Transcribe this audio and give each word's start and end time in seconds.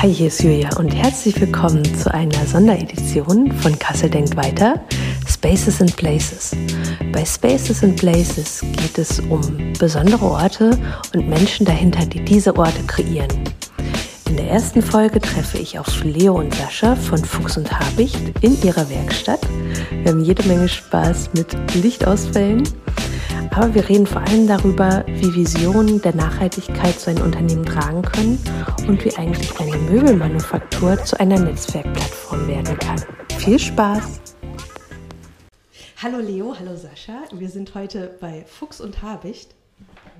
Hi, 0.00 0.14
hier 0.14 0.28
ist 0.28 0.44
Julia 0.44 0.70
und 0.78 0.94
herzlich 0.94 1.40
willkommen 1.40 1.84
zu 1.96 2.14
einer 2.14 2.46
Sonderedition 2.46 3.50
von 3.50 3.76
Kassel 3.80 4.08
Denkt 4.08 4.36
Weiter, 4.36 4.80
Spaces 5.28 5.80
and 5.80 5.96
Places. 5.96 6.54
Bei 7.10 7.24
Spaces 7.24 7.82
and 7.82 7.96
Places 7.96 8.60
geht 8.60 8.96
es 8.96 9.18
um 9.18 9.72
besondere 9.76 10.24
Orte 10.24 10.78
und 11.16 11.28
Menschen 11.28 11.66
dahinter, 11.66 12.06
die 12.06 12.24
diese 12.24 12.54
Orte 12.56 12.80
kreieren. 12.86 13.28
In 14.28 14.36
der 14.36 14.48
ersten 14.48 14.82
Folge 14.82 15.20
treffe 15.20 15.58
ich 15.58 15.80
auf 15.80 16.04
Leo 16.04 16.38
und 16.38 16.54
Sascha 16.54 16.94
von 16.94 17.18
Fuchs 17.18 17.56
und 17.56 17.68
Habicht 17.72 18.20
in 18.40 18.56
ihrer 18.62 18.88
Werkstatt. 18.88 19.40
Wir 19.90 20.12
haben 20.12 20.22
jede 20.22 20.44
Menge 20.44 20.68
Spaß 20.68 21.30
mit 21.34 21.56
Lichtausfällen 21.74 22.62
aber 23.50 23.74
wir 23.74 23.88
reden 23.88 24.06
vor 24.06 24.22
allem 24.22 24.46
darüber, 24.46 25.04
wie 25.06 25.34
Visionen 25.34 26.00
der 26.02 26.14
Nachhaltigkeit 26.14 26.98
zu 26.98 27.10
einem 27.10 27.24
Unternehmen 27.24 27.64
tragen 27.64 28.02
können 28.02 28.38
und 28.86 29.04
wie 29.04 29.14
eigentlich 29.16 29.58
eine 29.58 29.76
Möbelmanufaktur 29.76 31.02
zu 31.04 31.18
einer 31.18 31.38
Netzwerkplattform 31.38 32.46
werden 32.48 32.78
kann. 32.78 33.02
Viel 33.38 33.58
Spaß! 33.58 34.20
Hallo 36.02 36.18
Leo, 36.18 36.54
hallo 36.58 36.76
Sascha. 36.76 37.24
Wir 37.32 37.48
sind 37.48 37.74
heute 37.74 38.16
bei 38.20 38.44
Fuchs 38.46 38.80
und 38.80 39.02
Habicht. 39.02 39.54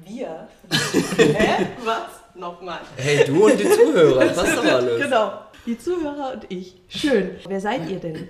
Wir? 0.05 0.49
Hä? 1.17 1.67
Was? 1.85 2.19
Nochmal. 2.35 2.81
Hey, 2.97 3.25
du 3.27 3.47
und 3.47 3.59
die 3.59 3.65
Zuhörer, 3.69 4.27
passt 4.27 4.57
doch 4.57 4.65
alles. 4.65 5.03
Genau, 5.03 5.33
die 5.67 5.79
Zuhörer 5.79 6.33
und 6.35 6.47
ich. 6.49 6.75
Schön. 6.89 7.31
Wer 7.47 7.61
seid 7.61 7.89
ihr 7.91 7.99
denn? 7.99 8.29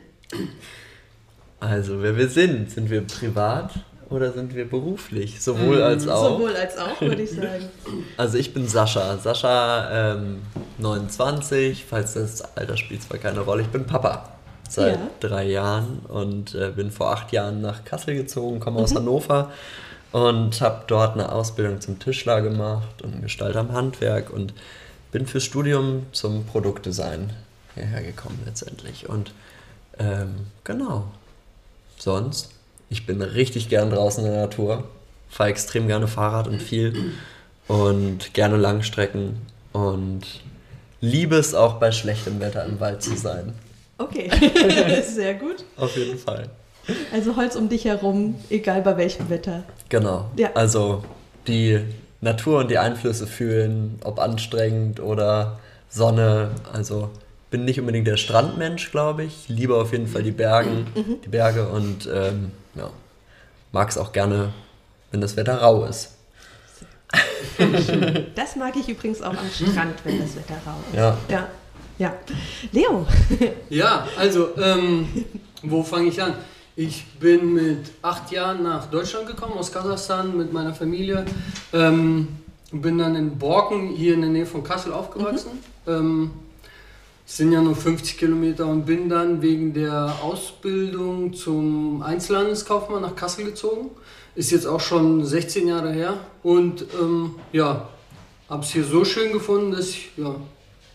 Also, 1.60 2.02
wer 2.02 2.16
wir 2.16 2.28
sind, 2.28 2.70
sind 2.70 2.90
wir 2.90 3.00
privat 3.00 3.72
oder 4.10 4.32
sind 4.32 4.54
wir 4.54 4.68
beruflich? 4.68 5.42
Sowohl 5.42 5.82
als 5.82 6.06
mm, 6.06 6.10
auch. 6.10 6.30
Sowohl 6.30 6.56
als 6.56 6.78
auch, 6.78 7.00
würde 7.00 7.22
ich 7.22 7.30
sagen. 7.30 7.68
Also 8.16 8.38
ich 8.38 8.54
bin 8.54 8.66
Sascha. 8.66 9.18
Sascha, 9.18 10.14
ähm, 10.14 10.42
29, 10.78 11.84
falls 11.88 12.14
das 12.14 12.56
Alter 12.56 12.76
spielt 12.76 13.02
zwar 13.02 13.18
keine 13.18 13.40
Rolle. 13.40 13.62
Ich 13.62 13.68
bin 13.68 13.84
Papa 13.84 14.32
seit 14.68 14.96
ja. 14.96 15.10
drei 15.20 15.44
Jahren 15.44 16.00
und 16.08 16.54
äh, 16.54 16.70
bin 16.74 16.90
vor 16.90 17.12
acht 17.12 17.32
Jahren 17.32 17.60
nach 17.60 17.84
Kassel 17.84 18.14
gezogen, 18.14 18.60
komme 18.60 18.78
aus 18.80 18.92
mhm. 18.92 18.98
Hannover 18.98 19.50
und 20.12 20.60
habe 20.60 20.84
dort 20.86 21.14
eine 21.14 21.32
Ausbildung 21.32 21.80
zum 21.80 21.98
Tischler 21.98 22.42
gemacht 22.42 23.02
und 23.02 23.22
Gestalter 23.22 23.60
am 23.60 23.72
Handwerk 23.72 24.30
und 24.30 24.54
bin 25.10 25.26
fürs 25.26 25.44
Studium 25.44 26.06
zum 26.12 26.44
Produktdesign 26.44 27.32
hierher 27.74 28.02
gekommen 28.02 28.40
letztendlich. 28.44 29.08
Und 29.08 29.32
ähm, 29.98 30.46
genau, 30.64 31.04
sonst 31.96 32.50
ich 32.90 33.06
bin 33.06 33.20
richtig 33.22 33.68
gern 33.68 33.90
draußen 33.90 34.24
in 34.24 34.30
der 34.30 34.42
Natur, 34.42 34.84
fahre 35.28 35.50
extrem 35.50 35.86
gerne 35.88 36.08
Fahrrad 36.08 36.48
und 36.48 36.62
viel 36.62 37.12
und 37.66 38.34
gerne 38.34 38.56
Langstrecken 38.56 39.36
und 39.72 40.22
liebe 41.00 41.36
es 41.36 41.54
auch 41.54 41.74
bei 41.74 41.92
schlechtem 41.92 42.40
Wetter 42.40 42.64
im 42.64 42.80
Wald 42.80 43.02
zu 43.02 43.16
sein. 43.16 43.52
Okay, 43.98 44.30
sehr 45.02 45.34
gut. 45.34 45.64
Auf 45.76 45.96
jeden 45.96 46.18
Fall. 46.18 46.48
Also 47.12 47.36
Holz 47.36 47.56
um 47.56 47.68
dich 47.68 47.84
herum, 47.84 48.36
egal 48.48 48.82
bei 48.82 48.96
welchem 48.96 49.28
Wetter. 49.28 49.64
Genau. 49.88 50.30
Ja. 50.36 50.50
Also 50.54 51.04
die 51.46 51.80
Natur 52.20 52.60
und 52.60 52.70
die 52.70 52.78
Einflüsse 52.78 53.26
fühlen, 53.26 53.98
ob 54.04 54.18
anstrengend 54.18 55.00
oder 55.00 55.58
Sonne. 55.90 56.50
Also 56.72 57.10
bin 57.50 57.64
nicht 57.64 57.80
unbedingt 57.80 58.06
der 58.06 58.16
Strandmensch, 58.16 58.90
glaube 58.90 59.24
ich. 59.24 59.48
Liebe 59.48 59.74
auf 59.74 59.92
jeden 59.92 60.06
Fall 60.06 60.22
die 60.22 60.32
Bergen, 60.32 60.86
mhm. 60.94 61.20
die 61.24 61.28
Berge 61.28 61.68
und 61.68 62.08
ähm, 62.12 62.52
ja, 62.78 62.90
mag 63.72 63.88
es 63.88 63.98
auch 63.98 64.12
gerne, 64.12 64.52
wenn 65.10 65.20
das 65.20 65.36
Wetter 65.36 65.60
rau 65.60 65.84
ist. 65.84 66.14
Das 68.34 68.54
mag 68.54 68.76
ich 68.76 68.88
übrigens 68.88 69.20
auch 69.20 69.30
am 69.36 69.50
Strand, 69.52 69.94
wenn 70.04 70.20
das 70.20 70.36
Wetter 70.36 70.56
rau 70.64 70.76
ist. 70.90 70.96
Ja. 70.96 71.16
Ja. 71.28 71.48
ja. 71.98 72.12
Leo. 72.72 73.06
Ja, 73.68 74.06
also, 74.16 74.56
ähm, 74.56 75.24
wo 75.62 75.82
fange 75.82 76.08
ich 76.08 76.22
an? 76.22 76.34
Ich 76.76 77.04
bin 77.18 77.54
mit 77.54 77.90
acht 78.02 78.30
Jahren 78.30 78.62
nach 78.62 78.86
Deutschland 78.86 79.26
gekommen, 79.26 79.54
aus 79.54 79.72
Kasachstan, 79.72 80.36
mit 80.36 80.52
meiner 80.52 80.72
Familie. 80.72 81.24
Ähm, 81.72 82.28
bin 82.70 82.98
dann 82.98 83.16
in 83.16 83.36
Borken, 83.38 83.88
hier 83.88 84.14
in 84.14 84.20
der 84.20 84.30
Nähe 84.30 84.46
von 84.46 84.62
Kassel, 84.62 84.92
aufgewachsen. 84.92 85.50
Mhm. 85.86 85.92
Ähm, 85.92 86.30
sind 87.28 87.52
ja 87.52 87.60
nur 87.60 87.76
50 87.76 88.16
Kilometer 88.16 88.66
und 88.66 88.86
bin 88.86 89.10
dann 89.10 89.42
wegen 89.42 89.74
der 89.74 90.14
Ausbildung 90.22 91.34
zum 91.34 92.00
Einzelhandelskaufmann 92.00 93.02
nach 93.02 93.14
Kassel 93.14 93.44
gezogen. 93.44 93.90
Ist 94.34 94.50
jetzt 94.50 94.66
auch 94.66 94.80
schon 94.80 95.26
16 95.26 95.68
Jahre 95.68 95.92
her 95.92 96.14
und 96.42 96.86
ähm, 96.98 97.34
ja, 97.52 97.86
habe 98.48 98.62
es 98.64 98.70
hier 98.70 98.82
so 98.82 99.04
schön 99.04 99.32
gefunden, 99.32 99.72
dass 99.72 99.90
ich 99.90 100.10
ja, 100.16 100.36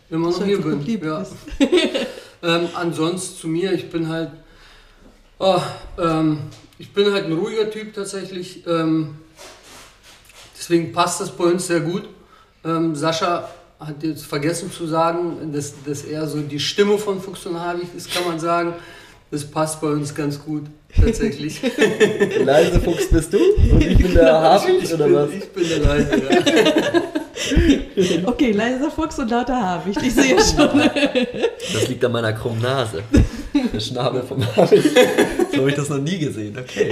immer 0.10 0.32
noch 0.32 0.44
hier 0.44 0.60
bin. 0.60 0.84
Ja. 1.04 1.24
ähm, 2.42 2.68
ansonsten 2.74 3.38
zu 3.38 3.48
mir, 3.48 3.72
ich 3.74 3.92
bin 3.92 4.10
halt, 4.10 4.32
oh, 5.38 5.62
ähm, 6.00 6.40
ich 6.80 6.92
bin 6.92 7.14
halt 7.14 7.26
ein 7.26 7.34
ruhiger 7.34 7.70
Typ 7.70 7.94
tatsächlich. 7.94 8.66
Ähm, 8.66 9.20
deswegen 10.58 10.94
passt 10.94 11.22
das 11.22 11.30
bei 11.30 11.44
uns 11.44 11.68
sehr 11.68 11.82
gut. 11.82 12.10
Ähm, 12.66 12.96
Sascha 12.96 13.50
hat 13.88 14.04
jetzt 14.04 14.26
vergessen 14.26 14.72
zu 14.72 14.88
sagen, 14.88 15.52
dass, 15.54 15.74
dass 15.86 16.04
er 16.04 16.28
so 16.28 16.40
die 16.40 16.60
Stimme 16.60 16.98
von 16.98 17.22
Fuchs 17.22 17.46
und 17.46 17.60
Havig 17.60 17.88
ist, 17.96 18.14
kann 18.14 18.26
man 18.26 18.40
sagen. 18.40 18.74
Das 19.32 19.44
passt 19.46 19.82
bei 19.82 19.88
uns 19.88 20.14
ganz 20.14 20.40
gut, 20.44 20.64
tatsächlich. 20.96 21.60
leise 22.46 22.80
Fuchs 22.80 23.10
bist 23.10 23.34
du 23.34 23.40
und 23.72 23.84
ich 23.84 23.98
bin 23.98 24.14
der 24.14 24.40
Habicht 24.40 24.94
oder 24.94 25.12
was? 25.12 25.32
Ich 25.32 25.50
bin 25.50 25.68
der 25.68 25.80
leise, 25.80 26.22
ja. 26.30 27.02
Okay, 28.28 28.52
leiser 28.52 28.92
Fuchs 28.92 29.18
und 29.20 29.32
lauter 29.32 29.60
Habicht, 29.60 30.02
ich 30.02 30.14
sehe 30.14 30.38
schon. 30.40 30.82
Das 31.74 31.88
liegt 31.88 32.06
an 32.06 32.12
meiner 32.12 32.34
krummen 32.34 32.62
Nase. 32.62 33.04
Der 33.74 33.80
Schnabel 33.80 34.22
vom 34.22 34.46
Habicht. 34.56 34.90
So 35.52 35.58
habe 35.58 35.70
ich 35.70 35.76
das 35.76 35.90
noch 35.90 35.98
nie 35.98 36.20
gesehen, 36.20 36.56
okay. 36.58 36.92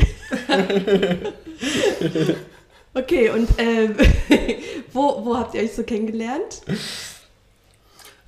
Okay, 2.94 3.30
und 3.30 3.48
äh, 3.58 3.90
wo, 4.94 5.24
wo 5.24 5.38
habt 5.38 5.56
ihr 5.56 5.62
euch 5.62 5.74
so 5.74 5.84
kennengelernt? 5.84 6.62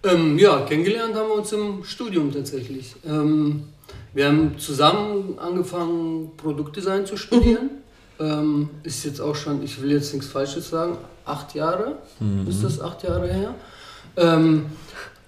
Ähm, 0.03 0.37
ja, 0.39 0.61
kennengelernt 0.61 1.15
haben 1.15 1.29
wir 1.29 1.35
uns 1.35 1.51
im 1.51 1.83
Studium 1.83 2.31
tatsächlich. 2.31 2.95
Ähm, 3.05 3.65
wir 4.13 4.27
haben 4.27 4.57
zusammen 4.57 5.37
angefangen, 5.37 6.31
Produktdesign 6.37 7.05
zu 7.05 7.17
studieren. 7.17 7.71
Mhm. 8.19 8.25
Ähm, 8.25 8.69
ist 8.83 9.03
jetzt 9.03 9.19
auch 9.19 9.35
schon, 9.35 9.63
ich 9.63 9.81
will 9.81 9.91
jetzt 9.91 10.13
nichts 10.13 10.29
Falsches 10.29 10.69
sagen, 10.69 10.97
acht 11.25 11.55
Jahre. 11.55 11.97
Mhm. 12.19 12.47
Ist 12.47 12.63
das 12.63 12.79
acht 12.79 13.03
Jahre 13.03 13.27
her? 13.33 13.55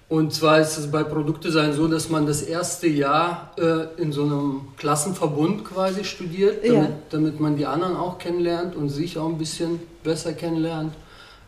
Und 0.08 0.32
zwar 0.32 0.60
ist 0.60 0.78
es 0.78 0.88
bei 0.90 1.02
Produktdesign 1.02 1.72
so, 1.72 1.88
dass 1.88 2.08
man 2.10 2.26
das 2.26 2.42
erste 2.42 2.86
Jahr 2.86 3.50
äh, 3.58 4.00
in 4.00 4.12
so 4.12 4.22
einem 4.22 4.68
Klassenverbund 4.76 5.64
quasi 5.64 6.04
studiert, 6.04 6.64
damit, 6.64 6.80
ja. 6.80 6.88
damit, 7.10 7.40
man 7.40 7.56
die 7.56 7.66
anderen 7.66 7.96
auch 7.96 8.18
kennenlernt 8.18 8.76
und 8.76 8.88
sich 8.88 9.18
auch 9.18 9.28
ein 9.28 9.36
bisschen 9.36 9.80
besser 10.04 10.32
kennenlernt. 10.32 10.94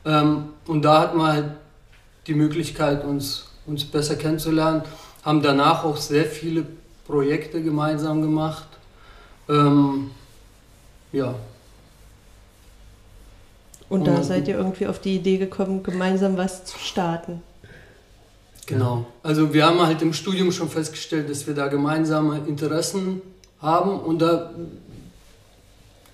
Ähm, 0.05 0.49
und 0.67 0.83
da 0.83 1.03
hat 1.03 1.15
man 1.15 1.33
halt 1.33 1.51
die 2.27 2.35
Möglichkeit, 2.35 3.05
uns, 3.05 3.47
uns 3.65 3.85
besser 3.85 4.17
kennenzulernen. 4.17 4.83
Haben 5.25 5.41
danach 5.41 5.85
auch 5.85 5.97
sehr 5.97 6.25
viele 6.25 6.67
Projekte 7.07 7.63
gemeinsam 7.63 8.23
gemacht. 8.23 8.67
Ähm, 9.49 10.11
ja. 11.13 11.37
Und 13.89 14.07
da 14.07 14.17
und, 14.17 14.25
seid 14.25 14.49
ihr 14.49 14.57
irgendwie 14.57 14.89
auf 14.89 14.99
die 14.99 15.15
Idee 15.15 15.39
gekommen, 15.39 15.85
gemeinsam 15.85 16.37
was 16.37 16.65
zu 16.65 16.77
starten. 16.77 17.41
Genau. 18.69 19.07
Also 19.23 19.55
wir 19.55 19.67
haben 19.67 19.81
halt 19.81 20.03
im 20.03 20.13
Studium 20.13 20.53
schon 20.53 20.69
festgestellt, 20.69 21.31
dass 21.31 21.47
wir 21.47 21.55
da 21.55 21.69
gemeinsame 21.69 22.43
Interessen 22.47 23.23
haben 23.63 23.99
und 23.99 24.19
da 24.21 24.53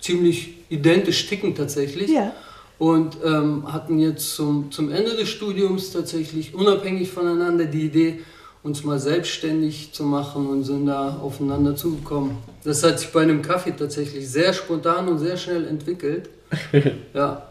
ziemlich 0.00 0.54
identisch 0.68 1.26
ticken 1.26 1.56
tatsächlich. 1.56 2.10
Ja. 2.10 2.32
Und 2.78 3.16
ähm, 3.24 3.72
hatten 3.72 3.98
jetzt 3.98 4.34
zum, 4.34 4.70
zum 4.70 4.90
Ende 4.90 5.16
des 5.16 5.28
Studiums 5.28 5.92
tatsächlich 5.92 6.54
unabhängig 6.54 7.10
voneinander 7.10 7.64
die 7.64 7.86
Idee, 7.86 8.20
uns 8.62 8.84
mal 8.84 8.98
selbstständig 8.98 9.92
zu 9.92 10.04
machen 10.04 10.46
und 10.46 10.64
sind 10.64 10.86
da 10.86 11.18
aufeinander 11.20 11.76
zugekommen. 11.76 12.36
Das 12.62 12.82
hat 12.82 13.00
sich 13.00 13.10
bei 13.10 13.22
einem 13.22 13.42
Kaffee 13.42 13.72
tatsächlich 13.72 14.28
sehr 14.28 14.52
spontan 14.52 15.08
und 15.08 15.18
sehr 15.18 15.36
schnell 15.36 15.66
entwickelt. 15.66 16.30
ja. 17.14 17.48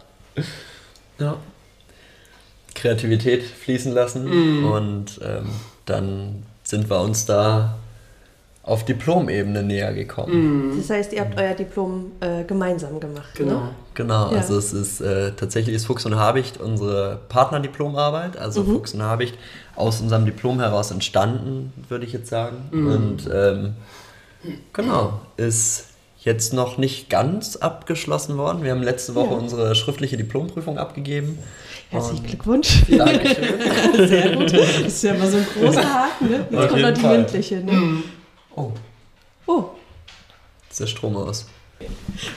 Ja. 1.19 1.37
Kreativität 2.75 3.43
fließen 3.43 3.93
lassen 3.93 4.25
mm. 4.61 4.65
und 4.65 5.19
ähm, 5.23 5.49
dann 5.85 6.43
sind 6.63 6.89
wir 6.89 6.99
uns 7.01 7.25
da 7.25 7.75
auf 8.63 8.85
Diplomebene 8.85 9.61
näher 9.61 9.93
gekommen. 9.93 10.71
Mm. 10.71 10.77
Das 10.77 10.89
heißt, 10.89 11.13
ihr 11.13 11.21
habt 11.21 11.37
euer 11.37 11.53
Diplom 11.53 12.13
äh, 12.21 12.43
gemeinsam 12.45 12.99
gemacht. 12.99 13.35
Genau. 13.35 13.51
Ne? 13.51 13.69
Genau, 13.93 14.31
ja. 14.31 14.37
also 14.37 14.57
es 14.57 14.71
ist 14.73 15.01
äh, 15.01 15.33
tatsächlich 15.33 15.75
ist 15.75 15.85
Fuchs 15.85 16.05
und 16.05 16.15
Habicht 16.15 16.59
unsere 16.59 17.19
Partnerdiplomarbeit, 17.29 18.37
also 18.37 18.63
mhm. 18.63 18.73
Fuchs 18.73 18.93
und 18.93 19.03
Habicht 19.03 19.37
aus 19.75 20.01
unserem 20.01 20.25
Diplom 20.25 20.59
heraus 20.59 20.91
entstanden, 20.91 21.73
würde 21.89 22.05
ich 22.05 22.13
jetzt 22.13 22.29
sagen. 22.29 22.57
Mm. 22.71 22.87
Und 22.87 23.29
ähm, 23.31 23.73
genau, 24.71 25.21
ist 25.35 25.92
jetzt 26.23 26.53
noch 26.53 26.77
nicht 26.77 27.09
ganz 27.09 27.55
abgeschlossen 27.57 28.37
worden. 28.37 28.63
Wir 28.63 28.71
haben 28.71 28.83
letzte 28.83 29.15
Woche 29.15 29.31
Ja. 29.31 29.37
unsere 29.37 29.75
schriftliche 29.75 30.17
Diplomprüfung 30.17 30.77
abgegeben. 30.77 31.37
Herzlichen 31.89 32.25
Glückwunsch. 32.25 32.83
Dankeschön. 32.89 33.53
Sehr 34.07 34.35
gut. 34.35 34.53
Das 34.53 34.79
ist 34.81 35.03
ja 35.03 35.13
immer 35.13 35.27
so 35.29 35.37
ein 35.37 35.45
großer 35.59 35.83
Haken, 35.93 36.29
ne? 36.29 36.47
Jetzt 36.49 36.59
Auf 36.63 36.69
kommt 36.69 36.81
noch 36.81 36.93
die 36.93 37.01
Fall. 37.01 37.17
mündliche, 37.17 37.55
ne? 37.57 38.03
Oh, 38.55 38.71
Oh, 39.45 39.65
ist 40.71 40.79
der 40.79 40.87
Strom 40.87 41.15
aus. 41.17 41.45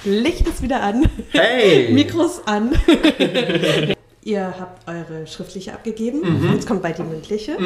Licht 0.04 0.46
ist 0.48 0.60
wieder 0.60 0.82
an. 0.82 1.08
Hey! 1.30 1.88
Mikros 1.92 2.40
an. 2.46 2.72
ihr 4.24 4.54
habt 4.58 4.88
eure 4.88 5.26
schriftliche 5.28 5.72
abgegeben, 5.72 6.20
Mhm. 6.40 6.52
jetzt 6.54 6.66
kommt 6.66 6.82
bald 6.82 6.98
die 6.98 7.02
mündliche. 7.04 7.56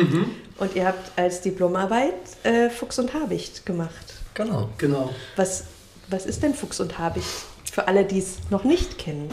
Und 0.58 0.76
ihr 0.76 0.86
habt 0.86 1.10
als 1.18 1.40
Diplomarbeit 1.40 2.12
äh, 2.42 2.68
Fuchs 2.68 2.98
und 2.98 3.14
Habicht 3.14 3.64
gemacht. 3.64 4.14
Genau. 4.34 4.68
Genau. 4.76 5.10
Was, 5.36 5.64
was 6.10 6.26
ist 6.26 6.42
denn 6.42 6.54
Fuchs 6.54 6.80
und 6.80 6.98
Habicht? 6.98 7.28
Für 7.70 7.88
alle, 7.88 8.04
die 8.04 8.18
es 8.18 8.38
noch 8.50 8.64
nicht 8.64 8.98
kennen. 8.98 9.30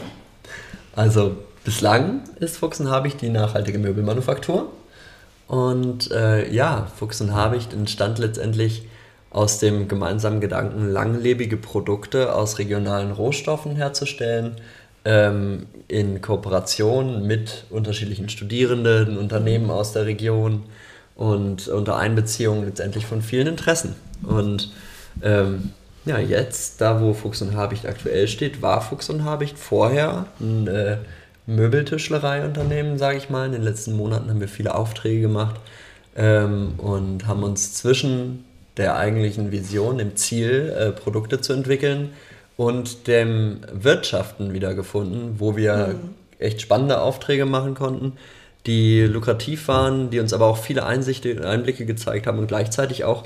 Also 0.94 1.36
bislang 1.64 2.22
ist 2.40 2.56
Fuchs 2.56 2.80
und 2.80 2.90
Habicht 2.90 3.20
die 3.20 3.28
nachhaltige 3.28 3.78
Möbelmanufaktur. 3.78 4.70
Und 5.48 6.10
äh, 6.12 6.50
ja, 6.52 6.86
Fuchs 6.96 7.20
und 7.20 7.34
Habicht 7.34 7.72
entstand 7.72 8.18
letztendlich 8.18 8.86
aus 9.30 9.58
dem 9.58 9.88
gemeinsamen 9.88 10.40
Gedanken, 10.40 10.90
langlebige 10.90 11.56
Produkte 11.56 12.34
aus 12.34 12.58
regionalen 12.58 13.12
Rohstoffen 13.12 13.76
herzustellen, 13.76 14.56
ähm, 15.04 15.66
in 15.86 16.20
Kooperation 16.20 17.26
mit 17.26 17.64
unterschiedlichen 17.70 18.28
Studierenden, 18.28 19.18
Unternehmen 19.18 19.70
aus 19.70 19.92
der 19.92 20.06
Region 20.06 20.64
und 21.16 21.68
unter 21.68 21.96
Einbeziehung 21.96 22.64
letztendlich 22.64 23.06
von 23.06 23.22
vielen 23.22 23.48
Interessen. 23.48 23.96
Und 24.22 24.70
ähm, 25.22 25.72
ja, 26.08 26.18
jetzt, 26.18 26.80
da 26.80 27.00
wo 27.00 27.12
Fuchs 27.12 27.42
und 27.42 27.54
Habicht 27.54 27.86
aktuell 27.86 28.26
steht, 28.28 28.62
war 28.62 28.80
Fuchs 28.80 29.10
und 29.10 29.24
Habicht 29.24 29.58
vorher 29.58 30.26
ein 30.40 30.66
äh, 30.66 30.96
Möbeltischlereiunternehmen, 31.46 32.98
sage 32.98 33.18
ich 33.18 33.30
mal. 33.30 33.46
In 33.46 33.52
den 33.52 33.62
letzten 33.62 33.94
Monaten 33.94 34.30
haben 34.30 34.40
wir 34.40 34.48
viele 34.48 34.74
Aufträge 34.74 35.20
gemacht 35.20 35.56
ähm, 36.16 36.74
und 36.78 37.26
haben 37.26 37.42
uns 37.42 37.74
zwischen 37.74 38.44
der 38.78 38.96
eigentlichen 38.96 39.52
Vision, 39.52 39.98
dem 39.98 40.16
Ziel, 40.16 40.74
äh, 40.76 40.92
Produkte 40.92 41.40
zu 41.40 41.52
entwickeln 41.52 42.10
und 42.56 43.06
dem 43.06 43.60
Wirtschaften 43.72 44.52
wiedergefunden, 44.52 45.38
wo 45.38 45.56
wir 45.56 45.96
echt 46.38 46.62
spannende 46.62 47.00
Aufträge 47.00 47.44
machen 47.44 47.74
konnten, 47.74 48.14
die 48.66 49.02
lukrativ 49.02 49.68
waren, 49.68 50.10
die 50.10 50.20
uns 50.20 50.32
aber 50.32 50.46
auch 50.46 50.58
viele 50.58 50.84
Einsichte, 50.86 51.46
Einblicke 51.46 51.86
gezeigt 51.86 52.26
haben 52.26 52.38
und 52.38 52.48
gleichzeitig 52.48 53.04
auch 53.04 53.24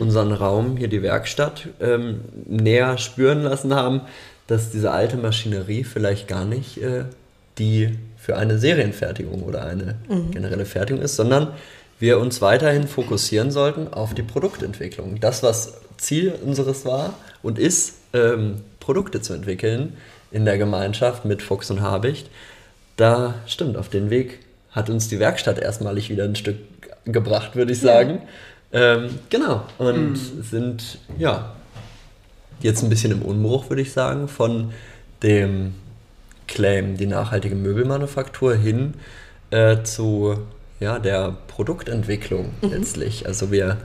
unseren 0.00 0.32
Raum, 0.32 0.76
hier 0.76 0.88
die 0.88 1.02
Werkstatt, 1.02 1.68
ähm, 1.80 2.20
näher 2.46 2.98
spüren 2.98 3.42
lassen 3.42 3.74
haben, 3.74 4.02
dass 4.46 4.70
diese 4.70 4.90
alte 4.90 5.16
Maschinerie 5.16 5.84
vielleicht 5.84 6.28
gar 6.28 6.44
nicht 6.44 6.82
äh, 6.82 7.04
die 7.58 7.98
für 8.16 8.36
eine 8.36 8.58
Serienfertigung 8.58 9.42
oder 9.42 9.64
eine 9.64 9.96
generelle 10.32 10.64
Fertigung 10.64 11.02
ist, 11.02 11.16
sondern 11.16 11.48
wir 11.98 12.18
uns 12.18 12.40
weiterhin 12.42 12.88
fokussieren 12.88 13.50
sollten 13.50 13.92
auf 13.92 14.14
die 14.14 14.22
Produktentwicklung. 14.22 15.20
Das, 15.20 15.42
was 15.42 15.74
Ziel 15.98 16.34
unseres 16.44 16.84
war 16.84 17.14
und 17.42 17.58
ist, 17.58 17.94
ähm, 18.12 18.62
Produkte 18.80 19.20
zu 19.20 19.34
entwickeln 19.34 19.94
in 20.30 20.44
der 20.44 20.58
Gemeinschaft 20.58 21.24
mit 21.24 21.42
Fuchs 21.42 21.70
und 21.70 21.80
Habicht. 21.80 22.28
Da 22.96 23.34
stimmt, 23.46 23.76
auf 23.76 23.88
den 23.88 24.10
Weg 24.10 24.40
hat 24.70 24.90
uns 24.90 25.08
die 25.08 25.20
Werkstatt 25.20 25.58
erstmalig 25.58 26.10
wieder 26.10 26.24
ein 26.24 26.36
Stück 26.36 26.56
gebracht, 27.04 27.54
würde 27.56 27.72
ich 27.72 27.80
sagen. 27.80 28.22
Ähm, 28.74 29.18
genau. 29.30 29.64
Und 29.78 30.16
sind, 30.16 30.98
ja, 31.16 31.54
jetzt 32.60 32.82
ein 32.82 32.90
bisschen 32.90 33.12
im 33.12 33.22
Umbruch, 33.22 33.70
würde 33.70 33.82
ich 33.82 33.92
sagen, 33.92 34.28
von 34.28 34.72
dem 35.22 35.74
Claim, 36.48 36.96
die 36.96 37.06
nachhaltige 37.06 37.54
Möbelmanufaktur 37.54 38.54
hin 38.54 38.94
äh, 39.50 39.82
zu 39.82 40.38
ja, 40.80 40.98
der 40.98 41.36
Produktentwicklung 41.46 42.52
letztlich. 42.62 43.26
Also 43.26 43.50
wir 43.50 43.78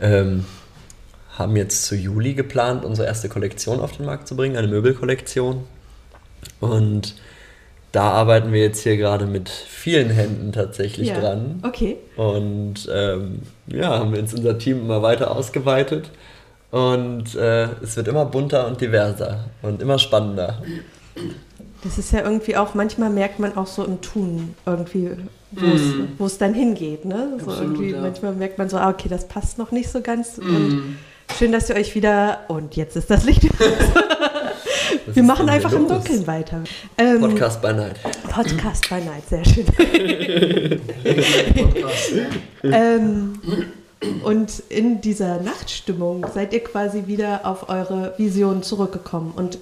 ähm, 0.00 0.44
haben 1.36 1.56
jetzt 1.56 1.84
zu 1.84 1.94
Juli 1.94 2.34
geplant, 2.34 2.84
unsere 2.84 3.06
erste 3.06 3.28
Kollektion 3.28 3.80
auf 3.80 3.96
den 3.96 4.06
Markt 4.06 4.26
zu 4.28 4.36
bringen, 4.36 4.56
eine 4.56 4.66
Möbelkollektion. 4.66 5.64
Und 6.60 7.16
da 7.92 8.10
arbeiten 8.10 8.52
wir 8.52 8.60
jetzt 8.60 8.82
hier 8.82 8.96
gerade 8.96 9.26
mit 9.26 9.50
vielen 9.50 10.08
Händen 10.08 10.52
tatsächlich 10.52 11.08
Ja, 11.08 11.20
dran. 11.20 11.60
Okay. 11.62 11.98
Und 12.16 12.88
ähm, 12.92 13.40
ja, 13.66 13.98
haben 13.98 14.14
jetzt 14.14 14.34
unser 14.34 14.58
Team 14.58 14.80
immer 14.80 15.02
weiter 15.02 15.30
ausgeweitet. 15.36 16.10
Und 16.70 17.34
äh, 17.34 17.68
es 17.82 17.96
wird 17.96 18.08
immer 18.08 18.24
bunter 18.24 18.66
und 18.66 18.80
diverser 18.80 19.44
und 19.60 19.82
immer 19.82 19.98
spannender. 19.98 20.62
Das 21.84 21.98
ist 21.98 22.12
ja 22.12 22.20
irgendwie 22.20 22.56
auch, 22.56 22.72
manchmal 22.74 23.10
merkt 23.10 23.38
man 23.38 23.56
auch 23.58 23.66
so 23.66 23.84
im 23.84 24.00
Tun 24.00 24.54
irgendwie, 24.64 25.10
wo 25.50 26.24
es 26.24 26.32
es 26.32 26.38
dann 26.38 26.54
hingeht. 26.54 27.04
Ne? 27.04 27.36
So 27.44 27.50
Absolut, 27.50 27.74
irgendwie, 27.74 27.90
ja. 27.90 28.00
Manchmal 28.00 28.32
merkt 28.32 28.56
man 28.56 28.70
so, 28.70 28.78
ah, 28.78 28.88
okay, 28.88 29.10
das 29.10 29.28
passt 29.28 29.58
noch 29.58 29.70
nicht 29.70 29.90
so 29.90 30.00
ganz. 30.00 30.38
Mhm. 30.38 30.56
Und 30.56 30.96
schön, 31.36 31.52
dass 31.52 31.68
ihr 31.68 31.76
euch 31.76 31.94
wieder, 31.94 32.40
und 32.48 32.74
jetzt 32.74 32.96
ist 32.96 33.10
das 33.10 33.24
Licht. 33.24 33.42
Was 35.06 35.16
Wir 35.16 35.22
machen 35.22 35.48
einfach 35.48 35.72
im? 35.72 35.88
Dunkeln 35.88 36.26
weiter. 36.26 36.62
Ähm, 36.98 37.20
Podcast 37.20 37.60
by 37.62 37.72
Night. 37.72 37.96
Podcast 38.28 38.88
by 38.88 39.00
Night, 39.00 39.28
sehr 39.28 39.44
schön. 39.44 39.66
Ähm, 42.64 43.40
und 44.22 44.60
in 44.68 45.00
dieser 45.00 45.40
Nachtstimmung 45.40 46.24
seid 46.32 46.52
ihr 46.52 46.62
quasi 46.62 47.06
wieder 47.06 47.44
auf 47.44 47.68
eure 47.68 48.14
Vision 48.18 48.62
zurückgekommen. 48.62 49.32
Und 49.34 49.58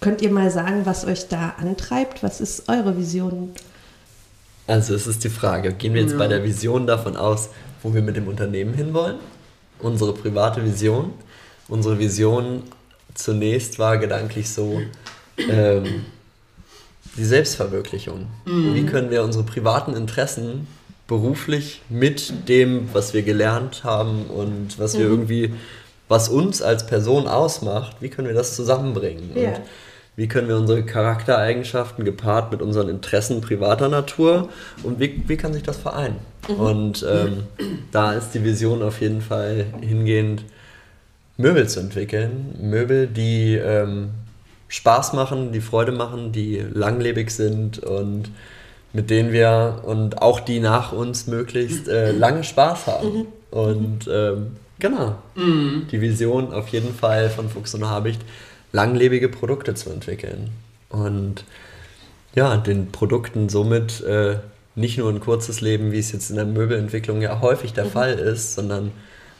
könnt 0.00 0.22
ihr 0.22 0.30
mal 0.30 0.50
sagen, 0.50 0.82
was 0.86 1.04
euch 1.04 1.28
da 1.28 1.54
antreibt? 1.60 2.22
Was 2.22 2.40
ist 2.40 2.68
eure 2.68 2.96
Vision? 2.96 3.50
Also 4.66 4.94
es 4.94 5.06
ist 5.06 5.22
die 5.24 5.28
Frage, 5.28 5.72
gehen 5.74 5.92
wir 5.92 6.00
jetzt 6.02 6.12
Ja. 6.12 6.18
bei 6.18 6.28
der 6.28 6.42
Vision 6.44 6.86
davon 6.86 7.16
aus, 7.16 7.50
wo 7.82 7.92
wir 7.92 8.00
mit 8.02 8.16
dem 8.16 8.26
Unternehmen 8.28 8.72
hinwollen? 8.72 9.16
Unsere 9.80 10.14
private 10.14 10.64
Vision. 10.64 11.12
Unsere 11.68 11.98
Vision 11.98 12.62
zunächst 13.14 13.78
war 13.78 13.98
gedanklich 13.98 14.50
so 14.50 14.82
ähm, 15.38 16.04
die 17.16 17.24
Selbstverwirklichung. 17.24 18.26
Wie 18.44 18.84
können 18.86 19.10
wir 19.10 19.22
unsere 19.22 19.44
privaten 19.44 19.94
Interessen 19.94 20.66
beruflich 21.06 21.82
mit 21.88 22.48
dem, 22.48 22.88
was 22.92 23.14
wir 23.14 23.22
gelernt 23.22 23.84
haben 23.84 24.24
und 24.26 24.78
was 24.78 24.98
wir 24.98 25.06
irgendwie, 25.06 25.52
was 26.08 26.28
uns 26.28 26.62
als 26.62 26.86
Person 26.86 27.28
ausmacht, 27.28 27.96
wie 28.00 28.08
können 28.08 28.28
wir 28.28 28.34
das 28.34 28.56
zusammenbringen? 28.56 29.30
Ja. 29.34 29.50
Und 29.50 29.60
wie 30.16 30.28
können 30.28 30.48
wir 30.48 30.56
unsere 30.56 30.84
Charaktereigenschaften 30.84 32.04
gepaart 32.04 32.52
mit 32.52 32.62
unseren 32.62 32.88
Interessen 32.88 33.40
privater 33.40 33.88
Natur 33.88 34.48
und 34.84 35.00
wie, 35.00 35.22
wie 35.26 35.36
kann 35.36 35.52
sich 35.52 35.64
das 35.64 35.76
vereinen? 35.76 36.18
Und 36.46 37.04
ähm, 37.08 37.44
da 37.90 38.12
ist 38.12 38.30
die 38.30 38.44
Vision 38.44 38.82
auf 38.82 39.00
jeden 39.00 39.22
Fall 39.22 39.66
hingehend, 39.80 40.44
Möbel 41.36 41.68
zu 41.68 41.80
entwickeln. 41.80 42.54
Möbel, 42.60 43.06
die 43.06 43.54
ähm, 43.54 44.10
Spaß 44.68 45.12
machen, 45.12 45.52
die 45.52 45.60
Freude 45.60 45.92
machen, 45.92 46.32
die 46.32 46.58
langlebig 46.58 47.30
sind 47.30 47.78
und 47.78 48.30
mit 48.92 49.10
denen 49.10 49.32
wir 49.32 49.82
und 49.84 50.22
auch 50.22 50.40
die 50.40 50.60
nach 50.60 50.92
uns 50.92 51.26
möglichst 51.26 51.88
äh, 51.88 52.12
lange 52.12 52.44
Spaß 52.44 52.86
haben. 52.86 53.26
Und 53.50 54.08
ähm, 54.10 54.56
genau, 54.78 55.16
die 55.90 56.00
Vision 56.00 56.52
auf 56.52 56.68
jeden 56.68 56.94
Fall 56.94 57.30
von 57.30 57.48
Fuchs 57.48 57.74
und 57.74 57.88
Habicht, 57.88 58.22
langlebige 58.72 59.28
Produkte 59.28 59.74
zu 59.74 59.90
entwickeln. 59.90 60.50
Und 60.88 61.44
ja, 62.34 62.56
den 62.56 62.90
Produkten 62.90 63.48
somit 63.48 64.00
äh, 64.02 64.36
nicht 64.74 64.98
nur 64.98 65.10
ein 65.10 65.20
kurzes 65.20 65.60
Leben, 65.60 65.92
wie 65.92 65.98
es 65.98 66.12
jetzt 66.12 66.30
in 66.30 66.36
der 66.36 66.46
Möbelentwicklung 66.46 67.22
ja 67.22 67.40
häufig 67.40 67.72
der 67.72 67.86
Fall 67.86 68.14
ist, 68.14 68.54
sondern 68.54 68.90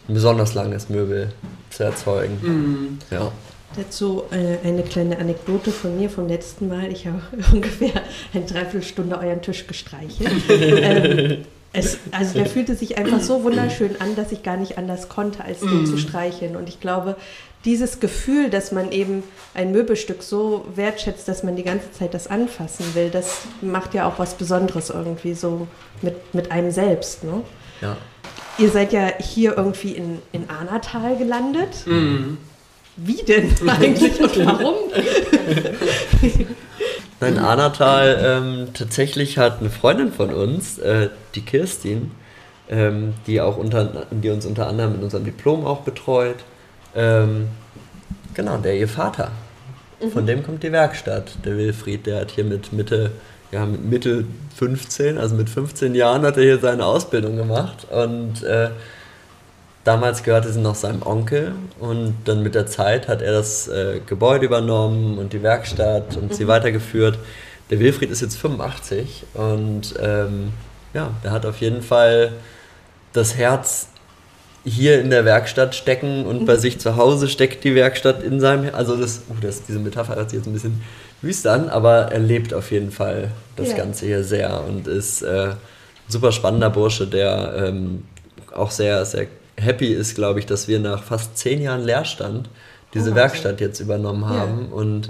ein 0.09 0.15
besonders 0.15 0.55
langes 0.55 0.89
Möbel 0.89 1.33
zu 1.71 1.85
erzeugen. 1.85 2.39
Mhm. 2.43 2.99
Ja. 3.11 3.33
Dazu 3.77 4.23
äh, 4.31 4.67
eine 4.67 4.83
kleine 4.83 5.19
Anekdote 5.19 5.73
von 5.73 5.99
mir 5.99 6.09
vom 6.09 6.29
letzten 6.29 6.69
Mal. 6.69 6.93
Ich 6.93 7.07
habe 7.07 7.21
ungefähr 7.53 8.03
eine 8.33 8.45
Dreiviertelstunde 8.45 9.19
euren 9.19 9.43
Tisch 9.43 9.67
gestreichelt. 9.67 10.31
ähm, 10.49 11.45
es, 11.73 11.99
also 12.13 12.35
der 12.35 12.47
fühlte 12.47 12.77
sich 12.77 12.99
einfach 12.99 13.21
so 13.21 13.43
wunderschön 13.43 14.01
an, 14.01 14.15
dass 14.15 14.31
ich 14.31 14.45
gar 14.45 14.57
nicht 14.57 14.79
anders 14.79 15.09
konnte, 15.09 15.45
als 15.45 15.59
den 15.59 15.87
zu 15.87 15.99
streicheln. 15.99 16.55
Und 16.55 16.69
ich 16.69 16.79
glaube, 16.79 17.17
dieses 17.65 17.99
Gefühl, 17.99 18.49
dass 18.49 18.71
man 18.71 18.93
eben 18.93 19.25
ein 19.55 19.73
Möbelstück 19.73 20.23
so 20.23 20.65
wertschätzt, 20.77 21.27
dass 21.27 21.43
man 21.43 21.57
die 21.57 21.65
ganze 21.65 21.91
Zeit 21.91 22.15
das 22.15 22.29
anfassen 22.29 22.95
will, 22.95 23.11
das 23.11 23.39
macht 23.61 23.93
ja 23.93 24.07
auch 24.07 24.21
was 24.21 24.35
Besonderes 24.35 24.91
irgendwie 24.91 25.35
so 25.35 25.67
mit, 26.01 26.33
mit 26.33 26.53
einem 26.53 26.71
selbst. 26.71 27.25
Ne? 27.25 27.43
ja. 27.81 27.97
Ihr 28.59 28.71
seid 28.71 28.93
ja 28.93 29.13
hier 29.19 29.57
irgendwie 29.57 29.93
in, 29.93 30.21
in 30.33 30.49
Arnatal 30.49 31.17
gelandet. 31.17 31.87
Mhm. 31.87 32.39
Wie 32.97 33.23
denn 33.23 33.53
eigentlich 33.69 34.21
und 34.21 34.47
warum? 34.47 34.75
Nein, 37.21 37.39
Arnatal, 37.39 38.21
ähm, 38.23 38.69
tatsächlich 38.75 39.39
hat 39.39 39.61
eine 39.61 39.71
Freundin 39.71 40.13
von 40.13 40.33
uns, 40.33 40.79
äh, 40.79 41.09
die 41.35 41.41
Kirstin, 41.41 42.11
ähm, 42.69 43.15
die, 43.27 43.41
auch 43.41 43.57
unter, 43.57 44.07
die 44.11 44.31
uns 44.31 44.47
unter 44.47 44.69
anderem 44.69 44.93
mit 44.93 45.03
unserem 45.03 45.25
Diplom 45.25 45.65
auch 45.65 45.81
betreut, 45.81 46.37
ähm, 46.95 47.49
Genau, 48.35 48.59
der 48.59 48.77
ihr 48.77 48.89
Vater. 48.89 49.31
Von 50.13 50.27
dem 50.27 50.43
kommt 50.43 50.63
die 50.63 50.73
Werkstatt. 50.73 51.39
Der 51.45 51.57
Wilfried, 51.57 52.07
der 52.07 52.21
hat 52.21 52.33
hier 52.33 52.45
mit 52.45 52.73
Mitte, 52.73 53.13
ja, 53.55 53.65
mit 53.67 53.85
Mitte 53.85 54.25
15, 54.57 55.17
also 55.17 55.37
mit 55.37 55.49
15 55.49 55.95
Jahren 55.95 56.23
hat 56.23 56.37
er 56.37 56.43
hier 56.43 56.59
seine 56.59 56.85
Ausbildung 56.85 57.37
gemacht 57.37 57.87
und 57.89 58.43
äh, 58.43 58.71
damals 59.85 60.25
gehörte 60.25 60.53
sie 60.53 60.59
noch 60.59 60.75
seinem 60.75 61.03
Onkel 61.03 61.53
und 61.79 62.17
dann 62.25 62.43
mit 62.43 62.57
der 62.57 62.67
Zeit 62.67 63.07
hat 63.07 63.23
er 63.23 63.31
das 63.31 63.69
äh, 63.69 64.01
Gebäude 64.05 64.47
übernommen 64.47 65.19
und 65.19 65.33
die 65.33 65.45
Werkstatt 65.45 66.17
und 66.17 66.35
sie 66.35 66.49
weitergeführt. 66.49 67.17
Der 67.71 67.79
Wilfried 67.79 68.11
ist 68.11 68.23
jetzt 68.23 68.37
85 68.39 69.25
und 69.35 69.95
ähm, 70.03 70.53
ja, 70.93 71.11
der 71.23 71.31
hat 71.31 71.47
auf 71.47 71.61
jeden 71.61 71.83
Fall 71.83 72.33
das 73.13 73.37
Herz 73.37 73.89
hier 74.65 75.01
in 75.01 75.11
der 75.11 75.25
Werkstatt 75.25 75.75
stecken 75.75 76.25
und 76.25 76.47
bei 76.47 76.57
sich 76.57 76.79
zu 76.79 76.97
Hause 76.97 77.29
steckt 77.29 77.65
die 77.65 77.75
Werkstatt 77.75 78.23
in 78.23 78.41
seinem, 78.41 78.75
also 78.75 78.97
das, 78.97 79.23
uh, 79.29 79.35
das 79.41 79.65
diese 79.65 79.79
Metapher 79.79 80.17
hört 80.17 80.31
sich 80.31 80.39
jetzt 80.39 80.47
ein 80.47 80.55
bisschen 80.55 80.83
wüst 81.21 81.47
an, 81.47 81.69
aber 81.69 82.13
er 82.13 82.19
lebt 82.19 82.55
auf 82.55 82.71
jeden 82.71 82.91
Fall 82.91 83.31
das 83.57 83.71
Ja. 83.71 83.77
Ganze 83.77 84.07
hier 84.07 84.25
sehr 84.25 84.65
und 84.67 84.87
ist 84.87 85.23
äh, 85.23 85.49
ein 85.49 85.57
super 86.09 86.33
spannender 86.33 86.71
Bursche, 86.71 87.07
der 87.07 87.55
ähm, 87.57 88.05
auch 88.55 88.71
sehr, 88.71 89.05
sehr 89.05 89.27
happy 89.57 89.89
ist, 89.93 90.15
glaube 90.15 90.41
ich, 90.41 90.47
dass 90.47 90.67
wir 90.67 90.81
nach 90.81 91.03
fast 91.03 91.37
zehn 91.37 91.61
Jahren 91.61 91.85
Leerstand 91.85 92.49
diese 92.95 93.13
Oh, 93.13 93.15
Werkstatt 93.15 93.61
jetzt 93.61 93.81
übernommen 93.81 94.29
haben 94.29 94.69
und 94.73 95.09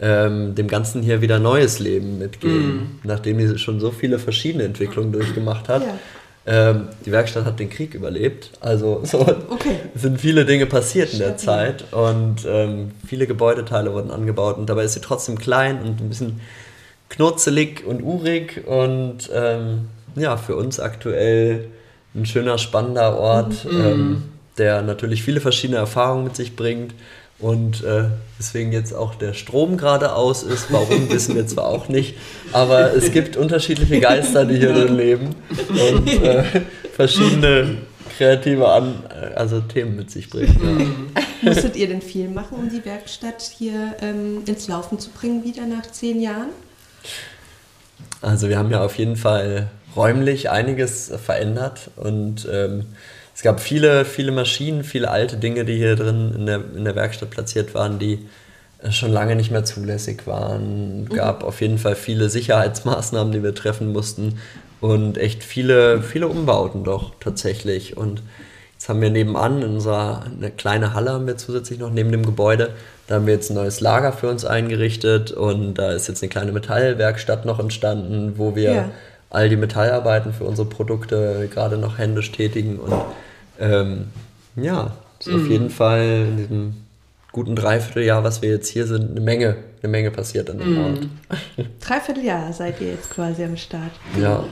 ähm, 0.00 0.54
dem 0.54 0.68
Ganzen 0.68 1.02
hier 1.02 1.20
wieder 1.20 1.38
neues 1.38 1.78
Leben 1.78 2.18
mitgeben, 2.18 3.00
nachdem 3.04 3.38
sie 3.46 3.58
schon 3.58 3.80
so 3.80 3.90
viele 3.90 4.18
verschiedene 4.18 4.64
Entwicklungen 4.64 5.12
durchgemacht 5.12 5.68
hat. 5.68 5.82
Ja. 5.82 5.98
Ähm, 6.44 6.88
die 7.06 7.12
Werkstatt 7.12 7.44
hat 7.44 7.60
den 7.60 7.70
Krieg 7.70 7.94
überlebt, 7.94 8.50
also 8.60 9.00
so 9.04 9.20
Okay. 9.20 9.76
sind 9.94 10.20
viele 10.20 10.44
Dinge 10.44 10.66
passiert 10.66 11.12
in 11.12 11.20
der. 11.20 11.36
Zeit 11.36 11.84
und 11.92 12.44
ähm, 12.46 12.90
viele 13.06 13.26
Gebäudeteile 13.26 13.92
wurden 13.92 14.10
angebaut 14.10 14.58
und 14.58 14.68
dabei 14.68 14.84
ist 14.84 14.94
sie 14.94 15.00
trotzdem 15.00 15.38
klein 15.38 15.80
und 15.82 16.00
ein 16.00 16.08
bisschen 16.08 16.40
knurzelig 17.08 17.84
und 17.86 18.02
urig 18.02 18.64
und 18.66 19.30
ähm, 19.32 19.88
ja, 20.16 20.36
für 20.36 20.56
uns 20.56 20.80
aktuell 20.80 21.68
ein 22.14 22.26
schöner, 22.26 22.58
spannender 22.58 23.16
Ort, 23.18 23.64
ähm, 23.70 24.22
der 24.58 24.82
natürlich 24.82 25.22
viele 25.22 25.40
verschiedene 25.40 25.78
Erfahrungen 25.78 26.24
mit 26.24 26.36
sich 26.36 26.56
bringt 26.56 26.92
und 27.42 27.84
äh, 27.84 28.04
deswegen 28.38 28.72
jetzt 28.72 28.94
auch 28.94 29.14
der 29.14 29.34
Strom 29.34 29.76
gerade 29.76 30.14
aus 30.14 30.42
ist. 30.42 30.72
Warum, 30.72 31.10
wissen 31.10 31.34
wir 31.34 31.46
zwar 31.46 31.66
auch 31.66 31.88
nicht, 31.88 32.16
aber 32.52 32.94
es 32.94 33.12
gibt 33.12 33.36
unterschiedliche 33.36 34.00
Geister, 34.00 34.46
die 34.46 34.56
hier 34.56 34.72
drin 34.72 34.96
leben 34.96 35.34
und 35.68 36.08
äh, 36.08 36.44
verschiedene 36.94 37.78
kreative 38.16 38.68
An 38.68 39.02
also 39.34 39.60
Themen 39.60 39.96
mit 39.96 40.10
sich 40.10 40.30
bringen. 40.30 41.10
Ja. 41.14 41.22
Musstet 41.50 41.76
ihr 41.76 41.88
denn 41.88 42.02
viel 42.02 42.28
machen, 42.28 42.56
um 42.58 42.70
die 42.70 42.84
Werkstatt 42.84 43.42
hier 43.42 43.96
ähm, 44.00 44.42
ins 44.46 44.68
Laufen 44.68 44.98
zu 44.98 45.10
bringen, 45.10 45.44
wieder 45.44 45.66
nach 45.66 45.90
zehn 45.90 46.20
Jahren? 46.20 46.50
Also 48.20 48.48
wir 48.48 48.58
haben 48.58 48.70
ja 48.70 48.84
auf 48.84 48.96
jeden 48.98 49.16
Fall 49.16 49.68
räumlich 49.96 50.50
einiges 50.50 51.12
verändert 51.24 51.90
und 51.96 52.48
ähm, 52.50 52.86
es 53.42 53.44
gab 53.44 53.58
viele, 53.58 54.04
viele 54.04 54.30
Maschinen, 54.30 54.84
viele 54.84 55.10
alte 55.10 55.36
Dinge, 55.36 55.64
die 55.64 55.74
hier 55.74 55.96
drin 55.96 56.32
in 56.32 56.46
der, 56.46 56.60
in 56.76 56.84
der 56.84 56.94
Werkstatt 56.94 57.30
platziert 57.30 57.74
waren, 57.74 57.98
die 57.98 58.20
äh, 58.80 58.92
schon 58.92 59.10
lange 59.10 59.34
nicht 59.34 59.50
mehr 59.50 59.64
zulässig 59.64 60.28
waren. 60.28 61.08
gab 61.12 61.42
auf 61.42 61.60
jeden 61.60 61.78
Fall 61.78 61.96
viele 61.96 62.28
Sicherheitsmaßnahmen, 62.28 63.32
die 63.32 63.42
wir 63.42 63.52
treffen 63.52 63.92
mussten 63.92 64.38
und 64.80 65.18
echt 65.18 65.42
viele, 65.42 66.02
viele 66.02 66.28
Umbauten 66.28 66.84
doch 66.84 67.14
tatsächlich. 67.18 67.96
Und 67.96 68.22
jetzt 68.74 68.88
haben 68.88 69.00
wir 69.00 69.10
nebenan 69.10 69.60
in 69.60 69.70
unserer 69.70 70.22
eine 70.24 70.52
kleine 70.52 70.94
Halle 70.94 71.10
haben 71.10 71.26
wir 71.26 71.36
zusätzlich 71.36 71.80
noch 71.80 71.90
neben 71.90 72.12
dem 72.12 72.24
Gebäude. 72.24 72.68
Da 73.08 73.16
haben 73.16 73.26
wir 73.26 73.34
jetzt 73.34 73.50
ein 73.50 73.56
neues 73.56 73.80
Lager 73.80 74.12
für 74.12 74.28
uns 74.28 74.44
eingerichtet 74.44 75.32
und 75.32 75.74
da 75.74 75.90
ist 75.90 76.06
jetzt 76.06 76.22
eine 76.22 76.30
kleine 76.30 76.52
Metallwerkstatt 76.52 77.44
noch 77.44 77.58
entstanden, 77.58 78.34
wo 78.36 78.54
wir 78.54 78.72
Ja. 78.72 78.90
all 79.30 79.48
die 79.48 79.56
Metallarbeiten 79.56 80.32
für 80.32 80.44
unsere 80.44 80.68
Produkte 80.68 81.48
gerade 81.52 81.76
noch 81.76 81.98
händisch 81.98 82.30
tätigen 82.30 82.78
und 82.78 82.94
ähm, 83.62 84.06
ja, 84.56 84.96
ist 85.18 85.32
auf 85.32 85.46
jeden 85.46 85.70
Fall 85.70 86.26
in 86.28 86.36
diesem 86.36 86.74
guten 87.30 87.56
Dreivierteljahr, 87.56 88.24
was 88.24 88.42
wir 88.42 88.50
jetzt 88.50 88.68
hier 88.68 88.86
sind, 88.86 89.12
eine 89.12 89.20
Menge, 89.20 89.56
eine 89.82 89.90
Menge 89.90 90.10
passiert 90.10 90.50
an 90.50 90.58
dem 90.58 90.78
Ort. 90.78 91.08
Dreivierteljahr 91.80 92.52
seid 92.52 92.80
ihr 92.80 92.90
jetzt 92.90 93.10
quasi 93.10 93.44
am 93.44 93.56
Start. 93.56 93.92
Ja, 94.20 94.44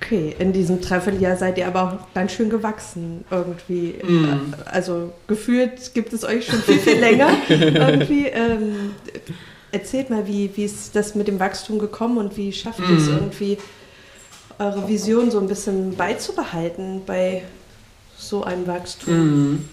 Okay, 0.00 0.36
in 0.38 0.52
diesem 0.52 0.80
Dreivierteljahr 0.80 1.36
seid 1.36 1.58
ihr 1.58 1.66
aber 1.66 1.82
auch 1.82 2.14
ganz 2.14 2.32
schön 2.32 2.50
gewachsen 2.50 3.24
irgendwie. 3.30 3.94
Mhm. 4.02 4.54
Also 4.66 5.12
gefühlt 5.26 5.94
gibt 5.94 6.12
es 6.12 6.22
euch 6.24 6.46
schon 6.46 6.60
viel, 6.60 6.78
viel 6.78 6.98
länger 6.98 7.30
irgendwie. 7.48 8.26
Ähm, 8.26 8.94
erzählt 9.72 10.10
mal, 10.10 10.26
wie, 10.26 10.50
wie 10.54 10.64
ist 10.64 10.94
das 10.94 11.14
mit 11.14 11.28
dem 11.28 11.40
Wachstum 11.40 11.78
gekommen 11.78 12.18
und 12.18 12.36
wie 12.36 12.52
schafft 12.52 12.80
ihr 12.80 12.96
es 12.96 13.08
irgendwie, 13.08 13.58
eure 14.58 14.86
Vision 14.88 15.30
so 15.30 15.40
ein 15.40 15.48
bisschen 15.48 15.96
beizubehalten 15.96 17.02
bei 17.06 17.42
so 18.18 18.44
einem 18.44 18.66
Wachstum? 18.66 19.14
Mhm. 19.14 19.68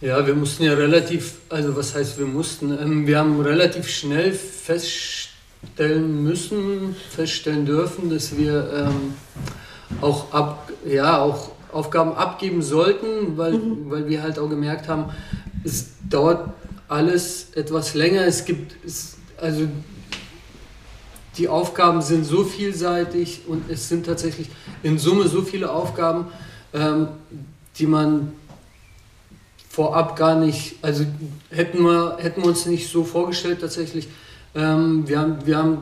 Ja, 0.00 0.26
wir 0.26 0.34
mussten 0.34 0.64
ja 0.64 0.74
relativ, 0.74 1.36
also 1.48 1.74
was 1.74 1.94
heißt 1.94 2.18
wir 2.18 2.26
mussten, 2.26 2.70
ähm, 2.78 3.06
wir 3.06 3.18
haben 3.18 3.40
relativ 3.40 3.88
schnell 3.88 4.32
feststellen 4.32 6.22
müssen, 6.22 6.94
feststellen 7.10 7.64
dürfen, 7.64 8.10
dass 8.10 8.36
wir 8.36 8.70
ähm, 8.74 9.14
auch, 10.02 10.32
ab, 10.32 10.70
ja, 10.84 11.18
auch 11.18 11.50
Aufgaben 11.72 12.12
abgeben 12.12 12.62
sollten, 12.62 13.36
weil, 13.36 13.58
weil 13.88 14.08
wir 14.08 14.22
halt 14.22 14.38
auch 14.38 14.48
gemerkt 14.50 14.88
haben, 14.88 15.12
es 15.64 15.88
dauert 16.08 16.50
alles 16.88 17.48
etwas 17.54 17.94
länger. 17.94 18.26
Es 18.26 18.44
gibt, 18.44 18.76
es, 18.84 19.16
also 19.38 19.66
die 21.38 21.48
Aufgaben 21.48 22.02
sind 22.02 22.24
so 22.24 22.44
vielseitig 22.44 23.42
und 23.46 23.70
es 23.70 23.88
sind 23.88 24.06
tatsächlich 24.06 24.48
in 24.82 24.98
Summe 24.98 25.28
so 25.28 25.42
viele 25.42 25.70
Aufgaben, 25.70 26.26
ähm, 26.72 27.08
die 27.78 27.86
man 27.86 28.32
vorab 29.68 30.16
gar 30.16 30.36
nicht, 30.36 30.76
also 30.80 31.04
hätten 31.50 31.82
wir, 31.82 32.16
hätten 32.18 32.42
wir 32.42 32.48
uns 32.48 32.64
nicht 32.64 32.90
so 32.90 33.04
vorgestellt 33.04 33.60
tatsächlich. 33.60 34.08
Ähm, 34.54 35.06
wir, 35.06 35.18
haben, 35.18 35.44
wir 35.44 35.58
haben 35.58 35.78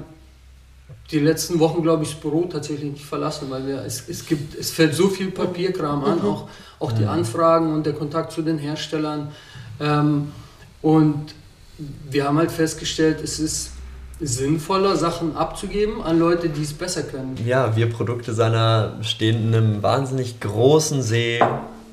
die 1.13 1.21
letzten 1.21 1.61
Wochen, 1.61 1.83
glaube 1.83 2.03
ich, 2.03 2.11
das 2.11 2.21
Büro 2.21 2.47
tatsächlich 2.47 2.93
nicht 2.93 3.05
verlassen, 3.05 3.49
weil 3.51 3.67
wir, 3.67 3.85
es, 3.85 4.09
es, 4.09 4.27
gibt, 4.27 4.59
es 4.59 4.73
fällt 4.73 4.95
so 4.95 5.09
viel 5.09 5.31
Papierkram 5.31 6.03
an, 6.03 6.21
auch, 6.23 6.49
auch 6.81 6.91
die 6.91 7.05
Anfragen 7.05 7.73
und 7.73 7.87
der 7.87 7.93
Kontakt 7.93 8.33
zu 8.33 8.43
den 8.43 8.59
Herstellern. 8.59 9.31
Ähm, 9.79 10.33
und 10.83 11.35
wir 12.11 12.25
haben 12.25 12.39
halt 12.39 12.51
festgestellt, 12.51 13.21
es 13.23 13.39
ist 13.39 13.71
sinnvoller, 14.27 14.97
Sachen 14.97 15.37
abzugeben 15.37 16.03
an 16.03 16.19
Leute, 16.19 16.49
die 16.49 16.63
es 16.63 16.73
besser 16.73 17.03
können. 17.03 17.37
Ja, 17.45 17.77
wir 17.77 17.91
Produktdesigner 17.91 18.99
stehen 19.03 19.49
in 19.49 19.55
einem 19.55 19.83
wahnsinnig 19.83 20.41
großen 20.41 21.03
See 21.03 21.41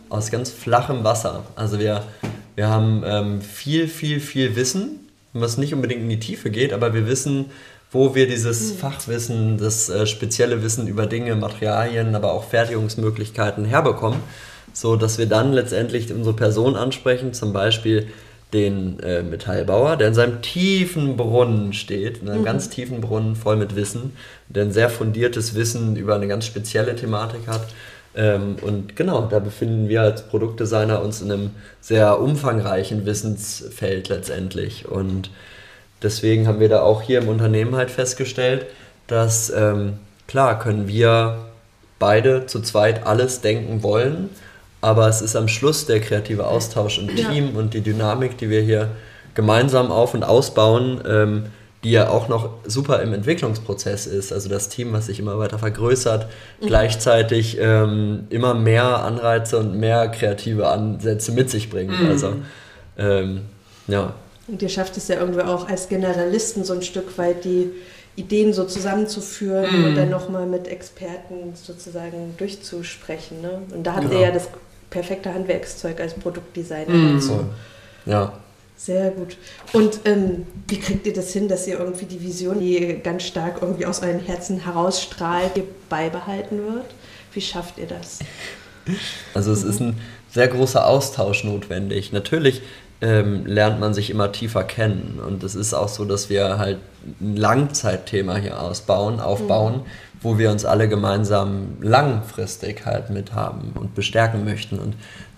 aus 0.10 0.32
ganz 0.32 0.50
flachem 0.50 1.04
Wasser. 1.04 1.44
Also 1.56 1.80
wir, 1.80 2.04
wir 2.56 2.70
haben 2.70 3.04
ähm, 3.06 3.42
viel, 3.42 3.88
viel, 3.88 4.20
viel 4.20 4.56
Wissen, 4.56 5.08
was 5.34 5.58
nicht 5.58 5.74
unbedingt 5.74 6.02
in 6.02 6.10
die 6.10 6.20
Tiefe 6.20 6.50
geht, 6.50 6.74
aber 6.74 6.94
wir 6.94 7.08
wissen, 7.08 7.46
wo 7.92 8.16
wir 8.16 8.28
dieses 8.28 8.72
Fachwissen, 8.72 9.58
das 9.58 9.90
äh, 9.90 10.06
spezielle 10.06 10.64
Wissen 10.64 10.88
über 10.88 11.08
Dinge, 11.08 11.36
Materialien, 11.36 12.16
aber 12.16 12.32
auch 12.32 12.46
Fertigungsmöglichkeiten 12.46 13.66
herbekommen, 13.66 14.20
so 14.74 14.96
dass 14.96 15.18
wir 15.18 15.26
dann 15.26 15.52
letztendlich 15.52 16.12
unsere 16.14 16.36
Person 16.36 16.76
ansprechen, 16.76 17.34
zum 17.34 17.52
Beispiel 17.52 18.08
den 18.54 19.00
äh, 19.00 19.24
Metallbauer, 19.24 19.96
der 19.96 20.10
in 20.10 20.14
seinem 20.14 20.42
tiefen 20.42 21.16
Brunnen 21.16 21.74
steht, 21.74 22.22
in 22.22 22.30
einem 22.30 22.44
ganz 22.44 22.70
tiefen 22.70 23.00
Brunnen 23.00 23.36
voll 23.36 23.56
mit 23.56 23.76
Wissen, 23.76 24.14
der 24.50 24.64
ein 24.64 24.72
sehr 24.72 24.90
fundiertes 24.90 25.56
Wissen 25.56 25.96
über 25.96 26.16
eine 26.16 26.28
ganz 26.28 26.46
spezielle 26.46 26.96
Thematik 26.96 27.48
hat. 27.48 27.68
Ähm, 28.14 28.58
und 28.62 28.96
genau, 28.98 29.28
da 29.30 29.40
befinden 29.40 29.88
wir 29.88 30.02
als 30.02 30.24
Produktdesigner 30.24 31.02
uns 31.02 31.22
in 31.22 31.32
einem 31.32 31.52
sehr 31.80 32.20
umfangreichen 32.20 33.06
Wissensfeld 33.06 34.10
letztendlich. 34.10 34.88
Und 34.88 35.30
deswegen 36.04 36.48
haben 36.48 36.60
wir 36.60 36.70
da 36.70 36.82
auch 36.82 37.02
hier 37.02 37.20
im 37.20 37.30
Unternehmen 37.30 37.76
halt 37.76 37.90
festgestellt, 37.90 38.66
dass 39.08 39.50
ähm, 39.50 39.94
klar 40.28 40.60
können 40.60 40.90
wir 40.90 41.46
beide 42.00 42.48
zu 42.48 42.62
zweit 42.62 43.06
alles 43.06 43.40
denken 43.40 43.84
wollen, 43.84 44.30
aber 44.82 45.08
es 45.08 45.22
ist 45.22 45.36
am 45.36 45.48
Schluss 45.48 45.86
der 45.86 46.00
kreative 46.00 46.48
Austausch 46.48 46.98
im 47.00 47.16
Ja. 47.16 47.30
Team 47.30 47.56
und 47.56 47.74
die 47.74 47.82
Dynamik, 47.82 48.38
die 48.38 48.50
wir 48.50 48.62
hier 48.62 48.90
gemeinsam 49.36 49.92
auf- 49.92 50.14
und 50.14 50.24
ausbauen, 50.24 51.02
ähm, 51.08 51.44
die 51.84 51.92
ja 51.92 52.10
auch 52.10 52.28
noch 52.28 52.50
super 52.66 53.02
im 53.02 53.12
Entwicklungsprozess 53.14 54.06
ist. 54.06 54.32
Also 54.32 54.50
das 54.50 54.70
Team, 54.70 54.94
was 54.94 55.08
sich 55.08 55.20
immer 55.20 55.40
weiter 55.40 55.58
vergrößert, 55.58 56.28
gleichzeitig 56.66 57.58
ähm, 57.60 58.26
immer 58.30 58.54
mehr 58.54 59.04
Anreize 59.04 59.58
und 59.58 59.80
mehr 59.80 60.08
kreative 60.10 60.68
Ansätze 60.68 61.32
mit 61.32 61.50
sich 61.50 61.70
bringt. 61.70 61.94
Also 62.08 62.34
ähm, 62.98 63.42
ja, 63.88 64.14
Und 64.48 64.62
ihr 64.62 64.70
schafft 64.70 64.96
es 64.98 65.08
ja 65.08 65.20
irgendwie 65.20 65.42
auch 65.42 65.68
als 65.68 65.90
Generalisten 65.90 66.64
so 66.64 66.74
ein 66.74 66.82
Stück 66.84 67.18
weit 67.18 67.46
die 67.46 67.72
Ideen 68.16 68.54
so 68.54 68.66
zusammenzuführen 68.66 69.86
und 69.86 69.96
dann 69.96 70.10
nochmal 70.10 70.46
mit 70.46 70.68
Experten 70.68 71.54
sozusagen 71.56 72.36
durchzusprechen. 72.38 73.42
Ne? 73.42 73.62
Und 73.74 73.84
da 73.88 73.94
habt 73.96 74.04
ihr 74.04 74.10
Genau. 74.10 74.22
ja 74.22 74.32
das 74.32 74.50
perfekte 74.92 75.34
Handwerkszeug 75.34 76.00
als 76.00 76.14
Produktdesigner. 76.14 76.94
Mhm. 76.94 77.16
dazu. 77.16 77.28
so. 77.28 77.46
Ja. 78.06 78.34
Sehr 78.78 79.12
gut. 79.12 79.38
Und 79.74 80.00
ähm, 80.06 80.48
wie 80.68 80.80
kriegt 80.80 81.06
ihr 81.06 81.14
das 81.14 81.32
hin, 81.32 81.48
dass 81.48 81.68
ihr 81.68 81.80
irgendwie 81.80 82.06
die 82.06 82.22
Vision, 82.22 82.60
die 82.60 83.00
ganz 83.04 83.24
stark 83.24 83.60
irgendwie 83.62 83.86
aus 83.86 84.02
euren 84.02 84.20
Herzen 84.20 84.64
herausstrahlt, 84.64 85.52
beibehalten 85.88 86.58
wird? 86.58 86.88
Wie 87.32 87.42
schafft 87.42 87.78
ihr 87.78 87.86
das? 87.86 88.20
Also 89.36 89.52
es 89.52 89.64
ist 89.64 89.80
ein 89.82 90.00
sehr 90.32 90.48
großer 90.48 90.88
Austausch 90.88 91.44
notwendig. 91.44 92.12
Natürlich 92.12 92.64
ähm, 93.02 93.46
lernt 93.46 93.80
man 93.80 93.94
sich 93.94 94.10
immer 94.10 94.32
tiefer 94.32 94.64
kennen 94.64 95.20
und 95.26 95.44
es 95.44 95.56
ist 95.56 95.74
auch 95.74 95.90
so, 95.90 96.06
dass 96.06 96.30
wir 96.30 96.58
halt 96.58 96.80
ein 97.20 97.36
Langzeitthema 97.36 98.38
hier 98.38 98.62
ausbauen, 98.62 99.20
aufbauen, 99.20 99.78
mhm. 99.78 100.11
Wo 100.22 100.38
wir 100.38 100.52
uns 100.52 100.66
alle 100.66 100.88
gemeinsam 100.88 101.78
langfristig 101.82 102.86
halt 102.86 103.10
mit 103.10 103.34
haben 103.34 103.74
und 103.80 103.96
bestärken 103.96 104.46
möchten. 104.46 104.78
Und 104.78 104.96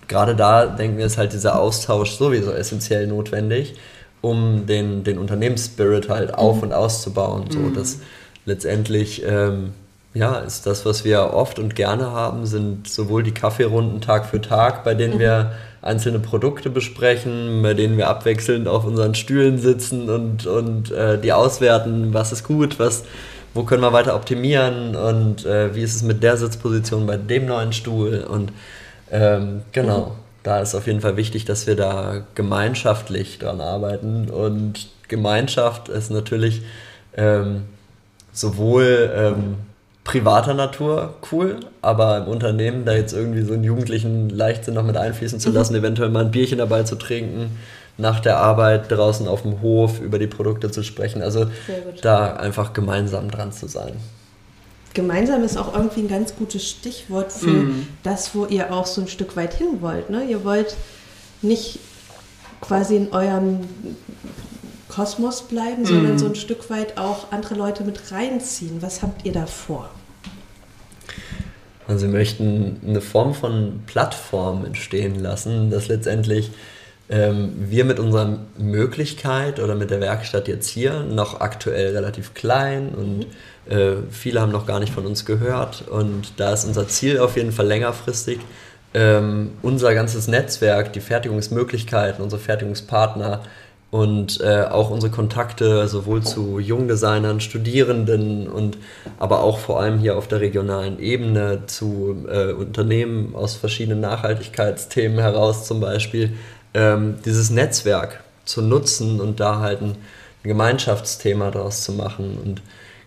gerade 0.08 0.36
da 0.36 0.66
denken 0.66 0.98
wir, 0.98 1.06
ist 1.06 1.18
halt 1.18 1.32
dieser 1.32 1.58
Austausch 1.58 2.12
sowieso 2.12 2.52
essentiell 2.52 3.06
notwendig, 3.06 3.74
um 4.20 4.66
den, 4.66 5.04
den 5.04 5.18
Unternehmensspirit 5.18 6.08
halt 6.08 6.34
auf- 6.34 6.56
mhm. 6.56 6.64
und 6.64 6.72
auszubauen. 6.74 7.50
So, 7.50 7.60
mhm. 7.60 7.74
dass 7.74 8.00
letztendlich, 8.44 9.24
ähm, 9.26 9.72
ja, 10.12 10.36
ist 10.38 10.66
das, 10.66 10.84
was 10.84 11.04
wir 11.04 11.32
oft 11.32 11.58
und 11.58 11.74
gerne 11.74 12.12
haben, 12.12 12.46
sind 12.46 12.86
sowohl 12.86 13.22
die 13.22 13.34
Kaffeerunden 13.34 14.00
Tag 14.00 14.26
für 14.26 14.40
Tag, 14.40 14.84
bei 14.84 14.94
denen 14.94 15.14
mhm. 15.14 15.20
wir 15.20 15.52
einzelne 15.80 16.18
Produkte 16.18 16.70
besprechen, 16.70 17.62
bei 17.62 17.74
denen 17.74 17.96
wir 17.96 18.08
abwechselnd 18.08 18.68
auf 18.68 18.84
unseren 18.84 19.14
Stühlen 19.14 19.58
sitzen 19.58 20.08
und, 20.08 20.46
und 20.46 20.90
äh, 20.92 21.18
die 21.18 21.32
auswerten, 21.32 22.14
was 22.14 22.32
ist 22.32 22.44
gut, 22.44 22.78
was, 22.78 23.04
wo 23.54 23.62
können 23.62 23.82
wir 23.82 23.92
weiter 23.92 24.14
optimieren 24.16 24.96
und 24.96 25.46
äh, 25.46 25.74
wie 25.74 25.82
ist 25.82 25.94
es 25.94 26.02
mit 26.02 26.22
der 26.22 26.36
Sitzposition 26.36 27.06
bei 27.06 27.16
dem 27.16 27.46
neuen 27.46 27.72
Stuhl 27.72 28.26
und 28.28 28.52
ähm, 29.10 29.62
genau, 29.72 30.06
mhm. 30.06 30.10
da 30.42 30.60
ist 30.60 30.74
auf 30.74 30.86
jeden 30.86 31.00
Fall 31.00 31.16
wichtig, 31.16 31.44
dass 31.44 31.66
wir 31.66 31.76
da 31.76 32.24
gemeinschaftlich 32.34 33.38
dran 33.38 33.60
arbeiten. 33.60 34.28
Und 34.28 34.88
Gemeinschaft 35.08 35.88
ist 35.88 36.10
natürlich 36.10 36.62
ähm, 37.16 37.62
sowohl 38.32 39.12
ähm, 39.14 39.56
privater 40.02 40.54
Natur 40.54 41.14
cool, 41.30 41.60
aber 41.80 42.18
im 42.18 42.24
Unternehmen 42.24 42.84
da 42.84 42.94
jetzt 42.94 43.12
irgendwie 43.12 43.42
so 43.42 43.54
einen 43.54 43.64
jugendlichen 43.64 44.30
Leichtsinn 44.30 44.74
noch 44.74 44.82
mit 44.82 44.96
einfließen 44.96 45.38
zu 45.38 45.50
mhm. 45.50 45.54
lassen, 45.54 45.72
mhm. 45.74 45.80
eventuell 45.80 46.10
mal 46.10 46.24
ein 46.24 46.30
Bierchen 46.30 46.58
dabei 46.58 46.82
zu 46.82 46.96
trinken, 46.96 47.56
nach 47.96 48.20
der 48.20 48.38
Arbeit 48.38 48.90
draußen 48.90 49.28
auf 49.28 49.42
dem 49.42 49.60
Hof 49.60 50.00
über 50.00 50.18
die 50.18 50.26
Produkte 50.26 50.70
zu 50.70 50.82
sprechen. 50.82 51.22
Also 51.22 51.46
da 52.02 52.34
einfach 52.34 52.72
gemeinsam 52.72 53.30
dran 53.30 53.52
zu 53.52 53.66
sein 53.66 53.94
gemeinsam 54.94 55.42
ist 55.42 55.58
auch 55.58 55.74
irgendwie 55.74 56.00
ein 56.00 56.08
ganz 56.08 56.36
gutes 56.36 56.68
Stichwort 56.68 57.32
für 57.32 57.48
mhm. 57.48 57.88
das, 58.02 58.34
wo 58.34 58.46
ihr 58.46 58.72
auch 58.72 58.86
so 58.86 59.02
ein 59.02 59.08
Stück 59.08 59.36
weit 59.36 59.52
hin 59.52 59.80
wollt. 59.80 60.08
Ne? 60.08 60.24
Ihr 60.24 60.44
wollt 60.44 60.76
nicht 61.42 61.80
quasi 62.60 62.96
in 62.96 63.12
eurem 63.12 63.60
Kosmos 64.88 65.42
bleiben, 65.42 65.82
mhm. 65.82 65.86
sondern 65.86 66.18
so 66.18 66.26
ein 66.26 66.36
Stück 66.36 66.70
weit 66.70 66.96
auch 66.96 67.32
andere 67.32 67.56
Leute 67.56 67.84
mit 67.84 68.12
reinziehen. 68.12 68.80
Was 68.80 69.02
habt 69.02 69.26
ihr 69.26 69.32
da 69.32 69.46
vor? 69.46 69.90
Also 71.86 72.06
wir 72.06 72.12
möchten 72.12 72.80
eine 72.86 73.02
Form 73.02 73.34
von 73.34 73.82
Plattform 73.86 74.64
entstehen 74.64 75.18
lassen, 75.18 75.70
dass 75.70 75.88
letztendlich 75.88 76.50
ähm, 77.08 77.52
wir 77.56 77.84
mit 77.84 77.98
unserer 77.98 78.38
Möglichkeit 78.56 79.60
oder 79.60 79.74
mit 79.74 79.90
der 79.90 80.00
Werkstatt 80.00 80.48
jetzt 80.48 80.68
hier 80.68 81.00
noch 81.00 81.40
aktuell 81.40 81.94
relativ 81.94 82.34
klein 82.34 82.90
und 82.94 83.18
mhm. 83.18 83.26
äh, 83.68 83.96
viele 84.10 84.40
haben 84.40 84.52
noch 84.52 84.66
gar 84.66 84.80
nicht 84.80 84.92
von 84.92 85.04
uns 85.04 85.24
gehört 85.24 85.84
und 85.88 86.32
da 86.38 86.52
ist 86.52 86.64
unser 86.64 86.88
Ziel 86.88 87.18
auf 87.18 87.36
jeden 87.36 87.52
Fall 87.52 87.66
längerfristig, 87.66 88.38
ähm, 88.94 89.52
unser 89.60 89.94
ganzes 89.94 90.28
Netzwerk, 90.28 90.92
die 90.92 91.00
Fertigungsmöglichkeiten, 91.00 92.22
unsere 92.22 92.40
Fertigungspartner 92.40 93.42
und 93.90 94.40
äh, 94.40 94.64
auch 94.64 94.90
unsere 94.90 95.12
Kontakte 95.12 95.86
sowohl 95.86 96.22
zu 96.22 96.58
Jungdesignern, 96.58 97.40
Studierenden 97.40 98.48
und 98.48 98.76
aber 99.20 99.42
auch 99.42 99.58
vor 99.58 99.80
allem 99.80 99.98
hier 99.98 100.16
auf 100.16 100.26
der 100.26 100.40
regionalen 100.40 100.98
Ebene 100.98 101.62
zu 101.66 102.26
äh, 102.28 102.52
Unternehmen 102.52 103.36
aus 103.36 103.54
verschiedenen 103.54 104.00
Nachhaltigkeitsthemen 104.00 105.20
heraus 105.20 105.66
zum 105.66 105.78
Beispiel, 105.78 106.32
ähm, 106.74 107.16
dieses 107.24 107.50
Netzwerk 107.50 108.22
zu 108.44 108.62
nutzen 108.62 109.20
und 109.20 109.40
da 109.40 109.60
halt 109.60 109.80
ein 109.80 109.96
Gemeinschaftsthema 110.42 111.50
daraus 111.50 111.82
zu 111.82 111.92
machen 111.92 112.38
und 112.44 112.62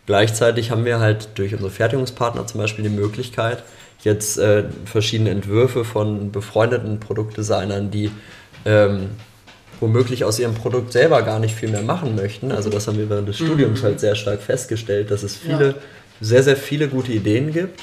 Gleichzeitig 0.08 0.71
haben 0.71 0.86
wir 0.86 0.99
halt 0.99 1.27
durch 1.36 1.51
unsere 1.51 1.69
Fertigungspartner 1.69 2.47
zum 2.47 2.62
Beispiel 2.62 2.84
die 2.84 2.89
Möglichkeit, 2.89 3.62
jetzt 4.03 4.39
äh, 4.39 4.63
verschiedene 4.86 5.30
Entwürfe 5.32 5.84
von 5.84 6.32
befreundeten 6.32 7.01
Produktdesignern, 7.01 7.91
die 7.91 8.10
ähm, 8.63 9.10
womöglich 9.82 10.23
aus 10.23 10.39
ihrem 10.39 10.56
Produkt 10.56 10.93
selber 10.93 11.21
gar 11.23 11.39
nicht 11.39 11.53
viel 11.56 11.69
mehr 11.69 11.82
machen 11.82 12.15
möchten. 12.15 12.53
Also 12.53 12.69
das 12.69 12.88
haben 12.88 12.97
wir 12.97 13.10
während 13.10 13.27
des 13.27 13.36
Studiums 13.36 13.82
mhm. 13.82 13.86
halt 13.86 13.99
sehr 13.99 14.15
stark 14.15 14.41
festgestellt, 14.41 15.12
dass 15.12 15.23
es 15.23 15.36
viele, 15.36 15.67
ja. 15.67 15.75
sehr, 16.21 16.41
sehr 16.41 16.56
viele 16.56 16.88
gute 16.88 17.12
Ideen 17.12 17.51
gibt, 17.51 17.82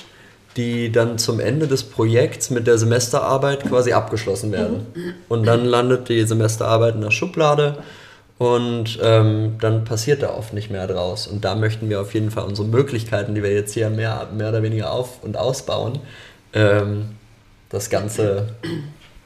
die 0.57 0.93
dann 0.93 1.19
zum 1.19 1.41
Ende 1.41 1.67
des 1.67 1.83
Projekts 1.83 2.51
mit 2.51 2.67
der 2.67 2.79
Semesterarbeit 2.79 3.65
quasi 3.65 3.93
abgeschlossen 3.93 4.53
werden. 4.53 4.87
Mhm. 4.95 5.15
Und 5.29 5.47
dann 5.47 5.65
landet 5.65 6.09
die 6.09 6.25
Semesterarbeit 6.25 6.95
in 6.95 7.01
der 7.01 7.11
Schublade 7.11 7.79
und 8.39 8.99
ähm, 9.03 9.57
dann 9.61 9.85
passiert 9.85 10.23
da 10.23 10.31
oft 10.31 10.53
nicht 10.53 10.71
mehr 10.71 10.87
draus. 10.87 11.27
Und 11.27 11.45
da 11.45 11.55
möchten 11.55 11.89
wir 11.89 12.01
auf 12.01 12.15
jeden 12.15 12.31
Fall 12.31 12.45
unsere 12.45 12.67
Möglichkeiten, 12.69 13.35
die 13.35 13.43
wir 13.43 13.53
jetzt 13.53 13.75
hier 13.75 13.91
mehr, 13.91 14.29
mehr 14.37 14.51
oder 14.51 14.63
weniger 14.63 14.93
auf- 14.93 15.23
und 15.23 15.37
ausbauen, 15.37 16.01
ähm, 16.53 17.11
das 17.69 17.91
Ganze 17.91 18.49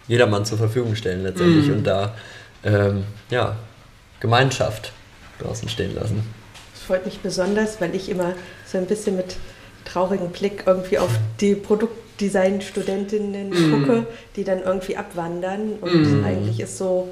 jedermann 0.07 0.45
zur 0.45 0.59
Verfügung 0.59 0.95
stellen 0.95 1.23
letztendlich 1.23 1.69
mm. 1.69 1.73
und 1.73 1.85
da 1.85 2.15
ähm, 2.65 3.05
ja, 3.31 3.57
Gemeinschaft 4.21 4.93
draußen 5.39 5.69
stehen 5.69 5.95
lassen. 5.95 6.23
Das 6.73 6.83
freut 6.83 7.05
mich 7.05 7.19
besonders, 7.21 7.81
weil 7.81 7.95
ich 7.95 8.09
immer 8.09 8.35
so 8.67 8.79
ein 8.79 8.87
bisschen 8.87 9.17
mit 9.17 9.37
traurigem 9.91 10.31
Blick 10.31 10.65
irgendwie 10.67 10.99
auf 10.99 11.11
die 11.41 11.55
Produktdesign-Studentinnen 11.55 13.51
mm. 13.51 13.73
gucke, 13.73 14.07
die 14.37 14.45
dann 14.45 14.63
irgendwie 14.63 14.97
abwandern 14.97 15.75
und 15.81 16.21
mm. 16.21 16.25
eigentlich 16.25 16.61
ist 16.61 16.79
so 16.79 17.09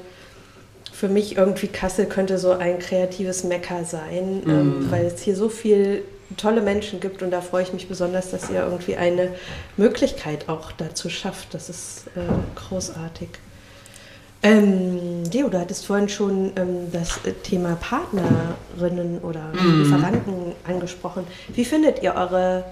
für 0.93 1.09
mich 1.09 1.37
irgendwie 1.37 1.67
Kassel 1.67 2.07
könnte 2.07 2.37
so 2.39 2.51
ein 2.51 2.79
kreatives 2.79 3.43
Mecker 3.43 3.83
sein, 3.85 4.41
mm. 4.43 4.49
ähm, 4.49 4.87
weil 4.89 5.05
es 5.05 5.21
hier 5.21 5.35
so 5.35 5.49
viel 5.49 6.03
tolle 6.35 6.61
Menschen 6.61 6.99
gibt 6.99 7.23
und 7.23 7.31
da 7.31 7.41
freue 7.41 7.63
ich 7.63 7.71
mich 7.73 7.87
besonders, 7.87 8.31
dass 8.31 8.49
ihr 8.49 8.63
irgendwie 8.63 8.97
eine 8.97 9.33
Möglichkeit 9.77 10.49
auch 10.49 10.71
dazu 10.71 11.09
schafft. 11.09 11.53
Das 11.53 11.69
ist 11.69 12.07
äh, 12.15 12.19
großartig. 12.55 13.29
Ähm, 14.43 15.23
Leo, 15.31 15.49
du 15.49 15.59
hattest 15.59 15.85
vorhin 15.85 16.09
schon 16.09 16.51
ähm, 16.55 16.91
das 16.91 17.19
Thema 17.43 17.75
Partnerinnen 17.75 19.19
oder 19.19 19.51
mm. 19.53 19.81
Lieferanten 19.81 20.33
angesprochen. 20.67 21.25
Wie 21.53 21.65
findet 21.65 22.03
ihr 22.03 22.13
eure, 22.13 22.63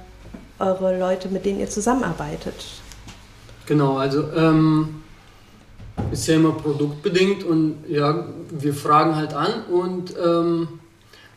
eure 0.59 0.97
Leute, 0.99 1.27
mit 1.29 1.45
denen 1.45 1.59
ihr 1.59 1.69
zusammenarbeitet? 1.69 2.53
Genau, 3.65 3.97
also 3.97 4.31
ähm, 4.35 5.01
ist 6.11 6.27
ja 6.27 6.35
immer 6.35 6.51
produktbedingt 6.51 7.43
und 7.43 7.77
ja, 7.87 8.25
wir 8.51 8.73
fragen 8.73 9.15
halt 9.15 9.33
an 9.33 9.65
und 9.71 10.13
ähm, 10.23 10.67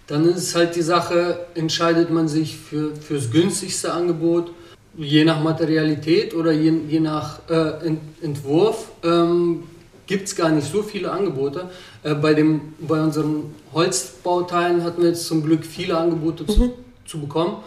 dann 0.06 0.26
ist 0.26 0.54
halt 0.54 0.76
die 0.76 0.82
Sache, 0.82 1.46
entscheidet 1.54 2.10
man 2.10 2.28
sich 2.28 2.56
für, 2.56 2.94
fürs 2.96 3.30
günstigste 3.30 3.92
Angebot, 3.92 4.52
je 4.96 5.24
nach 5.24 5.42
Materialität 5.42 6.34
oder 6.34 6.52
je, 6.52 6.72
je 6.88 7.00
nach 7.00 7.40
äh, 7.48 7.86
Ent, 7.86 8.00
Entwurf. 8.22 8.88
Ähm, 9.04 9.64
gibt 10.08 10.26
es 10.26 10.34
gar 10.34 10.48
nicht 10.48 10.66
so 10.66 10.82
viele 10.82 11.12
Angebote. 11.12 11.70
Äh, 12.02 12.14
bei, 12.14 12.34
dem, 12.34 12.74
bei 12.80 13.00
unseren 13.00 13.54
Holzbauteilen 13.72 14.82
hatten 14.82 15.02
wir 15.02 15.10
jetzt 15.10 15.26
zum 15.26 15.44
Glück 15.44 15.64
viele 15.64 15.96
Angebote 15.96 16.42
mhm. 16.42 16.48
zu, 16.48 16.72
zu, 17.06 17.20
bekommen 17.20 17.58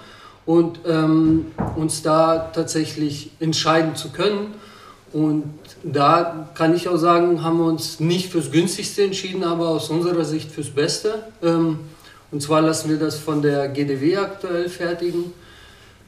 und 0.46 0.80
ähm, 0.86 1.46
uns 1.78 2.02
da 2.02 2.52
tatsächlich 2.54 3.32
entscheiden 3.40 3.96
zu 3.96 4.10
können. 4.10 4.56
Und 5.14 5.54
da 5.84 6.50
kann 6.56 6.76
ich 6.76 6.90
auch 6.90 6.98
sagen, 6.98 7.44
haben 7.44 7.60
wir 7.60 7.66
uns 7.66 8.00
nicht 8.00 8.32
fürs 8.32 8.52
günstigste 8.52 9.04
entschieden, 9.04 9.44
aber 9.44 9.70
aus 9.70 9.90
unserer 9.90 10.26
Sicht 10.26 10.52
fürs 10.52 10.70
Beste. 10.70 11.24
Ähm, 11.44 11.80
und 12.32 12.42
zwar 12.42 12.62
lassen 12.62 12.90
wir 12.90 12.98
das 12.98 13.20
von 13.20 13.42
der 13.42 13.68
GDW 13.68 14.18
aktuell 14.18 14.70
fertigen. 14.70 15.34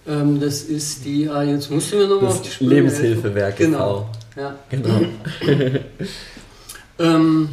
Ähm, 0.07 0.39
das 0.39 0.63
ist 0.63 1.05
die, 1.05 1.29
ah, 1.29 1.43
jetzt 1.43 1.71
musst 1.71 1.91
du 1.91 1.97
mir 1.97 2.07
nochmal 2.07 2.31
auf 2.31 2.41
die 2.41 2.49
Sprünge 2.49 2.73
Lebenshilfewerk. 2.75 3.55
Genau. 3.57 4.09
Ja. 4.35 4.55
Genau. 4.69 5.01
ähm, 6.99 7.49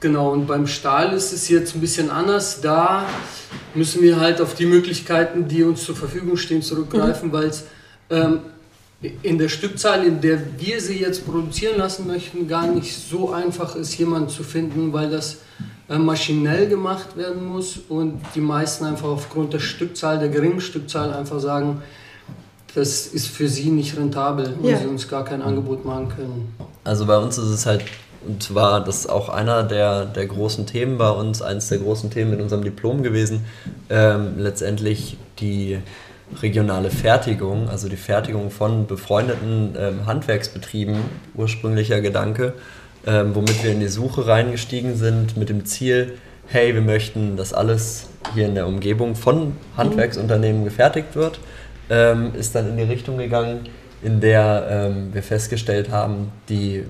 genau, 0.00 0.32
und 0.32 0.46
beim 0.46 0.66
Stahl 0.66 1.14
ist 1.14 1.32
es 1.32 1.48
jetzt 1.48 1.74
ein 1.74 1.80
bisschen 1.80 2.10
anders. 2.10 2.60
Da 2.60 3.06
müssen 3.74 4.02
wir 4.02 4.20
halt 4.20 4.40
auf 4.40 4.54
die 4.54 4.66
Möglichkeiten, 4.66 5.48
die 5.48 5.62
uns 5.62 5.84
zur 5.84 5.96
Verfügung 5.96 6.36
stehen, 6.36 6.62
zurückgreifen, 6.62 7.28
mhm. 7.28 7.32
weil 7.32 7.46
es 7.46 7.64
ähm, 8.10 8.40
in 9.22 9.38
der 9.38 9.48
Stückzahl, 9.48 10.04
in 10.04 10.20
der 10.20 10.38
wir 10.58 10.80
sie 10.80 10.98
jetzt 10.98 11.24
produzieren 11.24 11.78
lassen 11.78 12.06
möchten, 12.06 12.46
gar 12.48 12.66
nicht 12.66 12.94
so 12.94 13.32
einfach 13.32 13.74
ist, 13.74 13.96
jemanden 13.96 14.28
zu 14.28 14.42
finden, 14.42 14.92
weil 14.92 15.08
das 15.08 15.38
maschinell 15.98 16.68
gemacht 16.68 17.16
werden 17.16 17.46
muss 17.46 17.78
und 17.88 18.20
die 18.34 18.40
meisten 18.40 18.84
einfach 18.84 19.08
aufgrund 19.08 19.52
der 19.52 19.58
Stückzahl, 19.58 20.18
der 20.18 20.28
geringen 20.28 20.60
Stückzahl 20.60 21.12
einfach 21.12 21.40
sagen, 21.40 21.82
das 22.74 23.06
ist 23.08 23.26
für 23.26 23.48
sie 23.48 23.70
nicht 23.70 23.96
rentabel, 23.96 24.54
weil 24.60 24.70
ja. 24.70 24.78
sie 24.78 24.86
uns 24.86 25.08
gar 25.08 25.24
kein 25.24 25.42
Angebot 25.42 25.84
machen 25.84 26.08
können. 26.08 26.54
Also 26.84 27.06
bei 27.06 27.18
uns 27.18 27.36
ist 27.36 27.48
es 27.48 27.66
halt 27.66 27.82
und 28.26 28.42
zwar, 28.42 28.84
das 28.84 28.98
ist 28.98 29.06
auch 29.10 29.30
einer 29.30 29.62
der, 29.62 30.04
der 30.04 30.26
großen 30.26 30.66
Themen 30.66 30.98
bei 30.98 31.10
uns, 31.10 31.40
eines 31.40 31.68
der 31.68 31.78
großen 31.78 32.10
Themen 32.10 32.34
in 32.34 32.42
unserem 32.42 32.62
Diplom 32.62 33.02
gewesen, 33.02 33.46
ähm, 33.88 34.34
letztendlich 34.36 35.16
die 35.38 35.78
regionale 36.42 36.90
Fertigung, 36.90 37.68
also 37.68 37.88
die 37.88 37.96
Fertigung 37.96 38.50
von 38.50 38.86
befreundeten 38.86 39.74
ähm, 39.78 40.06
Handwerksbetrieben, 40.06 40.96
ursprünglicher 41.34 42.02
Gedanke, 42.02 42.52
ähm, 43.06 43.34
womit 43.34 43.62
wir 43.64 43.72
in 43.72 43.80
die 43.80 43.88
Suche 43.88 44.26
reingestiegen 44.26 44.96
sind 44.96 45.36
mit 45.36 45.48
dem 45.48 45.64
Ziel, 45.64 46.18
hey, 46.46 46.74
wir 46.74 46.82
möchten, 46.82 47.36
dass 47.36 47.52
alles 47.52 48.08
hier 48.34 48.46
in 48.46 48.54
der 48.54 48.66
Umgebung 48.66 49.14
von 49.14 49.56
Handwerksunternehmen 49.76 50.64
gefertigt 50.64 51.14
wird, 51.14 51.40
ähm, 51.88 52.32
ist 52.34 52.54
dann 52.54 52.68
in 52.68 52.76
die 52.76 52.82
Richtung 52.82 53.18
gegangen, 53.18 53.68
in 54.02 54.20
der 54.20 54.66
ähm, 54.70 55.14
wir 55.14 55.22
festgestellt 55.22 55.90
haben, 55.90 56.32
die, 56.48 56.84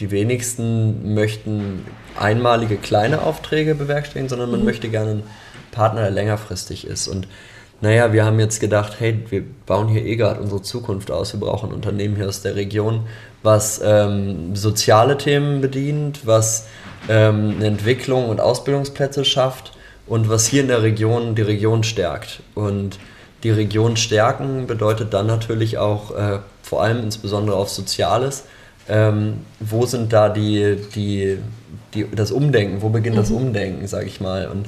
die 0.00 0.10
wenigsten 0.10 1.14
möchten 1.14 1.86
einmalige 2.18 2.76
kleine 2.76 3.22
Aufträge 3.22 3.74
bewerkstelligen, 3.74 4.28
sondern 4.28 4.50
man 4.50 4.60
mhm. 4.60 4.66
möchte 4.66 4.88
gerne 4.88 5.10
einen 5.10 5.22
Partner, 5.70 6.02
der 6.02 6.10
längerfristig 6.10 6.86
ist. 6.86 7.08
Und 7.08 7.28
naja, 7.82 8.12
wir 8.12 8.24
haben 8.24 8.38
jetzt 8.38 8.60
gedacht, 8.60 8.94
hey, 9.00 9.18
wir 9.28 9.42
bauen 9.66 9.88
hier 9.88 10.06
eh 10.06 10.14
gerade 10.14 10.40
unsere 10.40 10.62
Zukunft 10.62 11.10
aus, 11.10 11.32
wir 11.32 11.40
brauchen 11.40 11.70
ein 11.70 11.74
Unternehmen 11.74 12.14
hier 12.14 12.28
aus 12.28 12.40
der 12.40 12.54
Region, 12.54 13.08
was 13.42 13.80
ähm, 13.84 14.54
soziale 14.54 15.18
Themen 15.18 15.60
bedient, 15.60 16.24
was 16.24 16.68
ähm, 17.08 17.56
eine 17.56 17.66
Entwicklung 17.66 18.28
und 18.28 18.40
Ausbildungsplätze 18.40 19.24
schafft 19.24 19.72
und 20.06 20.28
was 20.28 20.46
hier 20.46 20.62
in 20.62 20.68
der 20.68 20.82
Region 20.82 21.34
die 21.34 21.42
Region 21.42 21.82
stärkt. 21.82 22.44
Und 22.54 23.00
die 23.42 23.50
Region 23.50 23.96
stärken 23.96 24.68
bedeutet 24.68 25.12
dann 25.12 25.26
natürlich 25.26 25.78
auch 25.78 26.16
äh, 26.16 26.38
vor 26.62 26.84
allem 26.84 27.02
insbesondere 27.02 27.56
auf 27.56 27.68
Soziales. 27.68 28.44
Ähm, 28.88 29.38
wo 29.58 29.86
sind 29.86 30.12
da 30.12 30.28
die, 30.28 30.76
die, 30.94 31.38
die, 31.94 32.06
das 32.14 32.30
Umdenken, 32.30 32.80
wo 32.80 32.90
beginnt 32.90 33.16
mhm. 33.16 33.20
das 33.20 33.30
Umdenken, 33.30 33.86
sage 33.88 34.06
ich 34.06 34.20
mal. 34.20 34.46
Und 34.46 34.66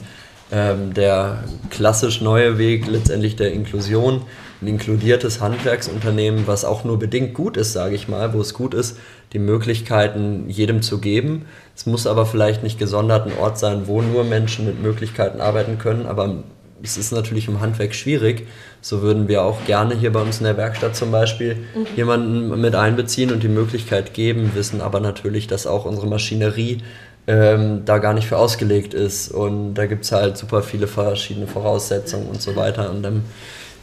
ähm, 0.52 0.94
der 0.94 1.44
klassisch 1.70 2.20
neue 2.20 2.59
Weg 2.59 2.87
letztendlich 2.87 3.37
der 3.37 3.52
Inklusion, 3.52 4.22
ein 4.62 4.68
inkludiertes 4.68 5.40
Handwerksunternehmen, 5.40 6.46
was 6.46 6.64
auch 6.64 6.85
nur 6.85 6.98
bedingt 6.98 7.35
gut 7.35 7.57
ist, 7.57 7.72
sage 7.72 7.94
ich 7.94 8.09
mal, 8.09 8.33
wo 8.35 8.40
es 8.40 8.54
gut 8.54 8.74
ist, 8.74 8.98
die 9.33 9.38
Möglichkeiten 9.38 10.48
jedem 10.48 10.80
zu 10.80 10.98
geben. 10.98 11.46
Es 11.76 11.87
muss 11.87 12.07
aber 12.07 12.24
vielleicht 12.24 12.62
nicht 12.62 12.78
gesondert 12.78 13.26
ein 13.26 13.37
Ort 13.38 13.59
sein, 13.59 13.87
wo 13.87 14.00
nur 14.00 14.24
Menschen 14.24 14.64
mit 14.64 14.80
Möglichkeiten 14.80 15.40
arbeiten 15.40 15.78
können, 15.78 16.07
aber 16.07 16.44
es 16.83 16.98
ist 16.98 17.12
natürlich 17.12 17.48
im 17.48 17.61
Handwerk 17.61 17.94
schwierig. 17.94 18.46
So 18.80 19.00
würden 19.02 19.26
wir 19.26 19.42
auch 19.42 19.64
gerne 19.66 19.94
hier 19.94 20.12
bei 20.12 20.20
uns 20.20 20.38
in 20.38 20.44
der 20.44 20.57
Werkstatt 20.57 20.94
zum 20.94 21.11
Beispiel 21.11 21.57
mhm. 21.74 21.87
jemanden 21.96 22.61
mit 22.61 22.74
einbeziehen 22.74 23.33
und 23.33 23.42
die 23.42 23.48
Möglichkeit 23.48 24.12
geben, 24.14 24.52
wissen 24.54 24.80
aber 24.80 25.00
natürlich, 25.00 25.46
dass 25.46 25.66
auch 25.66 25.87
unsere 25.87 26.07
Maschinerie 26.07 26.83
ähm, 27.27 27.83
da 27.85 27.99
gar 27.99 28.15
nicht 28.15 28.29
für 28.29 28.37
ausgelegt 28.37 28.95
ist. 28.95 29.31
Und 29.31 29.75
da 29.75 29.87
gibt 29.87 30.05
es 30.05 30.13
halt 30.13 30.37
super 30.37 30.63
viele 30.63 30.87
verschiedene 30.87 31.47
Voraussetzungen 31.47 32.29
und 32.29 32.43
so 32.43 32.57
weiter. 32.57 32.91
Und 32.91 33.03
dann 33.03 33.25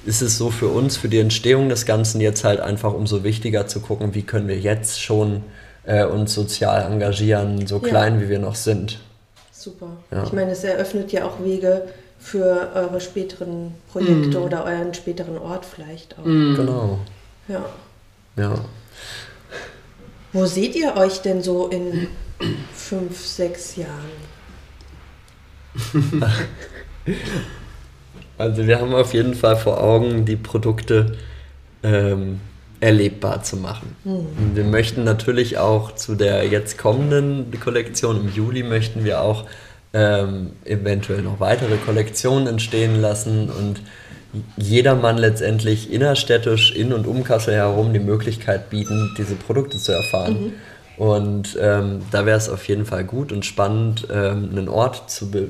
ist 0.05 0.21
es 0.21 0.37
so 0.37 0.49
für 0.49 0.67
uns, 0.67 0.97
für 0.97 1.09
die 1.09 1.19
Entstehung 1.19 1.69
des 1.69 1.85
Ganzen 1.85 2.21
jetzt 2.21 2.43
halt 2.43 2.59
einfach 2.59 2.93
umso 2.93 3.23
wichtiger 3.23 3.67
zu 3.67 3.81
gucken, 3.81 4.13
wie 4.15 4.23
können 4.23 4.47
wir 4.47 4.57
jetzt 4.57 5.01
schon 5.01 5.43
äh, 5.83 6.05
uns 6.05 6.33
sozial 6.33 6.91
engagieren, 6.91 7.67
so 7.67 7.79
klein 7.79 8.15
ja. 8.15 8.21
wie 8.21 8.29
wir 8.29 8.39
noch 8.39 8.55
sind. 8.55 8.99
Super. 9.51 9.97
Ja. 10.11 10.23
Ich 10.23 10.33
meine, 10.33 10.51
es 10.51 10.63
eröffnet 10.63 11.11
ja 11.11 11.25
auch 11.25 11.43
Wege 11.43 11.83
für 12.19 12.71
eure 12.73 13.01
späteren 13.01 13.75
Projekte 13.91 14.39
mm. 14.39 14.43
oder 14.43 14.65
euren 14.65 14.93
späteren 14.93 15.37
Ort 15.37 15.65
vielleicht 15.65 16.17
auch. 16.17 16.25
Mm. 16.25 16.55
Genau. 16.55 16.99
Ja. 17.47 17.65
Ja. 18.37 18.55
Wo 20.33 20.45
seht 20.45 20.75
ihr 20.75 20.95
euch 20.95 21.21
denn 21.21 21.41
so 21.41 21.67
in 21.67 22.07
fünf, 22.73 23.17
sechs 23.17 23.75
Jahren? 23.75 24.31
also 28.37 28.67
wir 28.67 28.79
haben 28.79 28.93
auf 28.93 29.13
jeden 29.13 29.33
Fall 29.33 29.55
vor 29.55 29.81
Augen, 29.81 30.25
die 30.25 30.35
Produkte 30.35 31.17
ähm, 31.83 32.39
erlebbar 32.79 33.43
zu 33.43 33.57
machen. 33.57 33.95
Mhm. 34.03 34.55
Wir 34.55 34.63
möchten 34.63 35.03
natürlich 35.03 35.57
auch 35.57 35.95
zu 35.95 36.15
der 36.15 36.45
jetzt 36.47 36.77
kommenden 36.77 37.51
Kollektion 37.59 38.19
im 38.19 38.33
Juli 38.33 38.63
möchten 38.63 39.05
wir 39.05 39.21
auch 39.21 39.45
ähm, 39.93 40.51
eventuell 40.65 41.21
noch 41.21 41.39
weitere 41.39 41.77
Kollektionen 41.77 42.47
entstehen 42.47 42.99
lassen 42.99 43.49
und 43.49 43.81
jedermann 44.57 45.17
letztendlich 45.17 45.91
innerstädtisch 45.91 46.73
in 46.73 46.93
und 46.93 47.05
um 47.05 47.23
Kassel 47.23 47.53
herum 47.53 47.93
die 47.93 47.99
Möglichkeit 47.99 48.69
bieten, 48.69 49.13
diese 49.17 49.35
Produkte 49.35 49.77
zu 49.77 49.91
erfahren. 49.91 50.45
Mhm. 50.45 50.53
Und 51.01 51.57
ähm, 51.59 52.03
da 52.11 52.27
wäre 52.27 52.37
es 52.37 52.47
auf 52.47 52.67
jeden 52.67 52.85
Fall 52.85 53.03
gut 53.03 53.31
und 53.31 53.43
spannend, 53.43 54.07
ähm, 54.13 54.49
einen 54.51 54.69
Ort 54.69 55.09
zu 55.09 55.31
be 55.31 55.47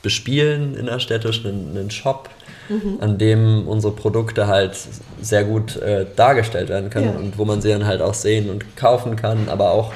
bespielen 0.00 0.74
innerstädtisch, 0.74 1.44
einen, 1.44 1.76
einen 1.76 1.90
Shop, 1.90 2.30
mhm. 2.70 2.96
an 3.00 3.18
dem 3.18 3.68
unsere 3.68 3.92
Produkte 3.92 4.46
halt 4.46 4.74
sehr 5.20 5.44
gut 5.44 5.76
äh, 5.76 6.06
dargestellt 6.16 6.70
werden 6.70 6.88
können 6.88 7.12
ja. 7.12 7.18
und 7.18 7.36
wo 7.36 7.44
man 7.44 7.60
sie 7.60 7.68
dann 7.68 7.84
halt 7.84 8.00
auch 8.00 8.14
sehen 8.14 8.48
und 8.48 8.74
kaufen 8.78 9.16
kann, 9.16 9.50
aber 9.50 9.72
auch 9.72 9.92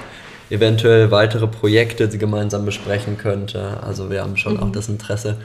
eventuell 0.51 1.11
weitere 1.11 1.47
Projekte 1.47 2.07
gemeinsam 2.09 2.67
besprechen 2.67 3.17
könnte. 3.17 3.83
Also 3.83 4.11
wir 4.11 4.21
haben 4.21 4.37
schon 4.37 4.59
mhm. 4.59 4.65
auch 4.65 4.73
das 4.73 4.91
Interesse, 4.91 5.37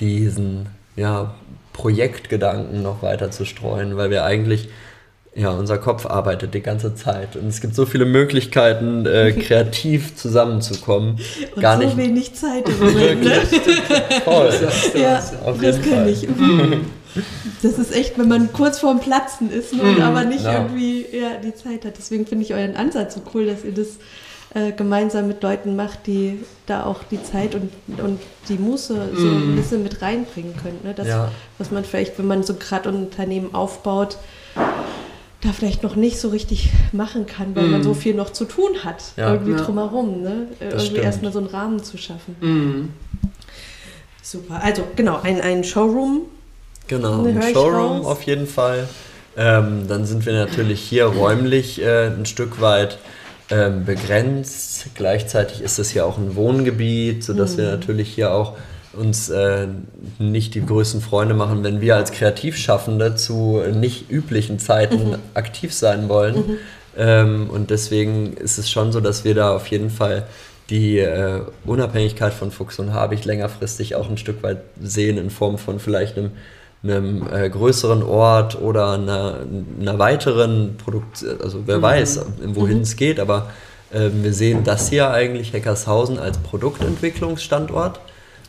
diesen 0.00 0.66
ja, 0.96 1.32
Projektgedanken 1.74 2.82
noch 2.82 3.02
weiter 3.02 3.30
zu 3.30 3.44
streuen, 3.44 3.96
weil 3.96 4.10
wir 4.10 4.24
eigentlich, 4.24 4.68
ja, 5.36 5.50
unser 5.50 5.76
Kopf 5.76 6.06
arbeitet 6.06 6.54
die 6.54 6.62
ganze 6.62 6.94
Zeit 6.94 7.36
und 7.36 7.46
es 7.46 7.60
gibt 7.60 7.74
so 7.74 7.84
viele 7.84 8.06
Möglichkeiten, 8.06 9.04
äh, 9.04 9.32
kreativ 9.38 10.16
zusammenzukommen. 10.16 11.18
Und 11.54 11.62
Gar 11.62 11.76
so 11.76 11.84
nicht 11.84 11.96
wenig 11.96 12.34
Zeit 12.34 12.66
im 12.68 12.78
Moment. 12.80 13.22
Ne? 13.22 13.40
Voll. 14.24 14.50
ja, 14.94 15.22
auf 15.44 15.60
das 15.60 15.80
kann 15.82 16.08
ich. 16.08 16.28
Mhm. 16.28 16.86
Das 17.62 17.78
ist 17.78 17.96
echt, 17.96 18.18
wenn 18.18 18.28
man 18.28 18.52
kurz 18.52 18.78
vorm 18.78 19.00
Platzen 19.00 19.50
ist 19.50 19.72
ne, 19.72 19.82
und 19.82 19.96
mhm. 19.96 20.02
aber 20.02 20.24
nicht 20.24 20.44
ja. 20.44 20.60
irgendwie 20.60 21.06
ja, 21.10 21.36
die 21.42 21.54
Zeit 21.54 21.86
hat. 21.86 21.94
Deswegen 21.96 22.26
finde 22.26 22.44
ich 22.44 22.52
euren 22.52 22.76
Ansatz 22.76 23.14
so 23.14 23.22
cool, 23.32 23.46
dass 23.46 23.64
ihr 23.64 23.72
das 23.72 23.96
äh, 24.54 24.72
gemeinsam 24.72 25.26
mit 25.26 25.42
Leuten 25.42 25.76
macht, 25.76 26.06
die 26.06 26.40
da 26.66 26.84
auch 26.84 27.02
die 27.10 27.22
Zeit 27.22 27.54
und, 27.54 27.72
und 28.00 28.20
die 28.50 28.58
Muße 28.58 29.08
so 29.14 29.28
ein 29.28 29.56
bisschen 29.56 29.82
mit 29.82 30.02
reinbringen 30.02 30.54
können. 30.62 30.80
Ne? 30.84 30.92
Das, 30.94 31.08
ja. 31.08 31.32
was 31.56 31.70
man 31.70 31.84
vielleicht, 31.84 32.18
wenn 32.18 32.26
man 32.26 32.42
so 32.42 32.52
gerade 32.52 32.90
ein 32.90 32.96
Unternehmen 32.96 33.54
aufbaut, 33.54 34.18
da 35.40 35.52
vielleicht 35.52 35.82
noch 35.82 35.96
nicht 35.96 36.18
so 36.18 36.28
richtig 36.28 36.70
machen 36.92 37.26
kann, 37.26 37.54
weil 37.54 37.64
mm. 37.64 37.70
man 37.70 37.82
so 37.82 37.94
viel 37.94 38.14
noch 38.14 38.30
zu 38.30 38.46
tun 38.46 38.84
hat, 38.84 39.02
ja. 39.16 39.32
irgendwie 39.32 39.52
ja. 39.52 39.58
drumherum. 39.58 40.22
Ne? 40.22 40.48
irgendwie 40.60 40.96
erstmal 40.96 41.32
so 41.32 41.38
einen 41.38 41.48
Rahmen 41.48 41.82
zu 41.82 41.98
schaffen. 41.98 42.36
Mm. 42.40 42.88
Super. 44.22 44.60
Also 44.62 44.82
genau, 44.96 45.20
ein, 45.22 45.40
ein 45.40 45.62
Showroom. 45.62 46.22
Genau, 46.88 47.24
ein 47.24 47.42
Showroom 47.52 48.04
auf 48.04 48.22
jeden 48.22 48.46
Fall. 48.46 48.88
Ähm, 49.36 49.86
dann 49.86 50.06
sind 50.06 50.24
wir 50.24 50.32
natürlich 50.32 50.80
hier 50.80 51.04
räumlich 51.04 51.82
äh, 51.82 52.06
ein 52.06 52.26
Stück 52.26 52.60
weit 52.60 52.98
ähm, 53.50 53.84
begrenzt. 53.84 54.86
Gleichzeitig 54.94 55.60
ist 55.60 55.78
es 55.78 55.94
ja 55.94 56.04
auch 56.04 56.18
ein 56.18 56.34
Wohngebiet, 56.34 57.22
sodass 57.22 57.52
mhm. 57.52 57.58
wir 57.58 57.64
natürlich 57.70 58.12
hier 58.12 58.32
auch 58.32 58.56
uns 58.98 59.28
äh, 59.28 59.66
nicht 60.18 60.54
die 60.54 60.64
größten 60.64 61.00
Freunde 61.00 61.34
machen, 61.34 61.62
wenn 61.64 61.80
wir 61.80 61.96
als 61.96 62.12
Kreativschaffende 62.12 63.14
zu 63.14 63.62
nicht 63.72 64.10
üblichen 64.10 64.58
Zeiten 64.58 65.10
mhm. 65.10 65.18
aktiv 65.34 65.72
sein 65.72 66.08
wollen. 66.08 66.36
Mhm. 66.36 66.58
Ähm, 66.96 67.50
und 67.50 67.70
deswegen 67.70 68.34
ist 68.34 68.58
es 68.58 68.70
schon 68.70 68.92
so, 68.92 69.00
dass 69.00 69.24
wir 69.24 69.34
da 69.34 69.54
auf 69.54 69.66
jeden 69.68 69.90
Fall 69.90 70.26
die 70.70 70.98
äh, 70.98 71.42
Unabhängigkeit 71.64 72.32
von 72.32 72.50
Fuchs 72.50 72.78
und 72.78 72.92
Habich 72.92 73.24
längerfristig 73.24 73.94
auch 73.94 74.08
ein 74.08 74.18
Stück 74.18 74.42
weit 74.42 74.58
sehen 74.80 75.18
in 75.18 75.30
Form 75.30 75.58
von 75.58 75.78
vielleicht 75.78 76.16
einem 76.16 76.32
einem 76.82 77.26
äh, 77.32 77.48
größeren 77.48 78.02
Ort 78.02 78.60
oder 78.60 78.92
einer, 78.92 79.40
einer 79.80 79.98
weiteren 79.98 80.76
Produkt, 80.76 81.24
also 81.42 81.62
wer 81.66 81.78
mhm. 81.78 81.82
weiß, 81.82 82.20
wohin 82.44 82.76
mhm. 82.76 82.82
es 82.82 82.96
geht, 82.96 83.18
aber 83.18 83.50
äh, 83.90 84.10
wir 84.12 84.32
sehen 84.32 84.64
das 84.64 84.88
hier 84.88 85.10
eigentlich, 85.10 85.52
Heckershausen, 85.52 86.18
als 86.18 86.38
Produktentwicklungsstandort 86.38 88.00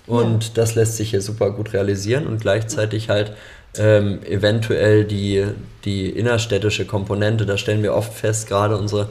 und 0.08 0.43
ja. 0.46 0.50
das 0.56 0.76
lässt 0.76 0.98
sich 0.98 1.12
hier 1.12 1.22
super 1.22 1.52
gut 1.52 1.74
realisieren 1.74 2.26
und 2.26 2.41
gleichzeitig 2.41 3.10
halt 3.10 3.34
ähm, 3.78 4.20
eventuell 4.24 5.04
die, 5.04 5.46
die 5.86 6.10
innerstädtische 6.10 6.86
Komponente, 6.86 7.46
da 7.46 7.58
stellen 7.58 7.84
wir 7.84 7.93
oft 7.93 8.13
fest, 8.13 8.48
gerade 8.48 8.78
unsere 8.78 9.10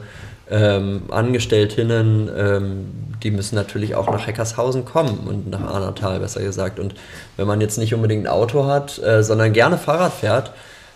ähm, 0.49 1.03
Angestelltinnen, 1.09 2.29
ähm, 2.35 2.85
die 3.23 3.31
müssen 3.31 3.55
natürlich 3.55 3.95
auch 3.95 4.09
nach 4.09 4.27
Heckershausen 4.27 4.85
kommen 4.85 5.19
und 5.27 5.49
nach 5.49 5.61
Arnatal 5.61 6.19
besser 6.19 6.41
gesagt. 6.41 6.79
Und 6.79 6.95
wenn 7.35 7.47
man 7.47 7.61
jetzt 7.61 7.77
nicht 7.77 7.93
unbedingt 7.93 8.25
ein 8.25 8.31
Auto 8.31 8.65
hat, 8.65 9.01
äh, 9.03 9.23
sondern 9.23 9.53
gerne 9.53 9.77
Fahrrad 9.77 10.13
fährt, 10.13 10.51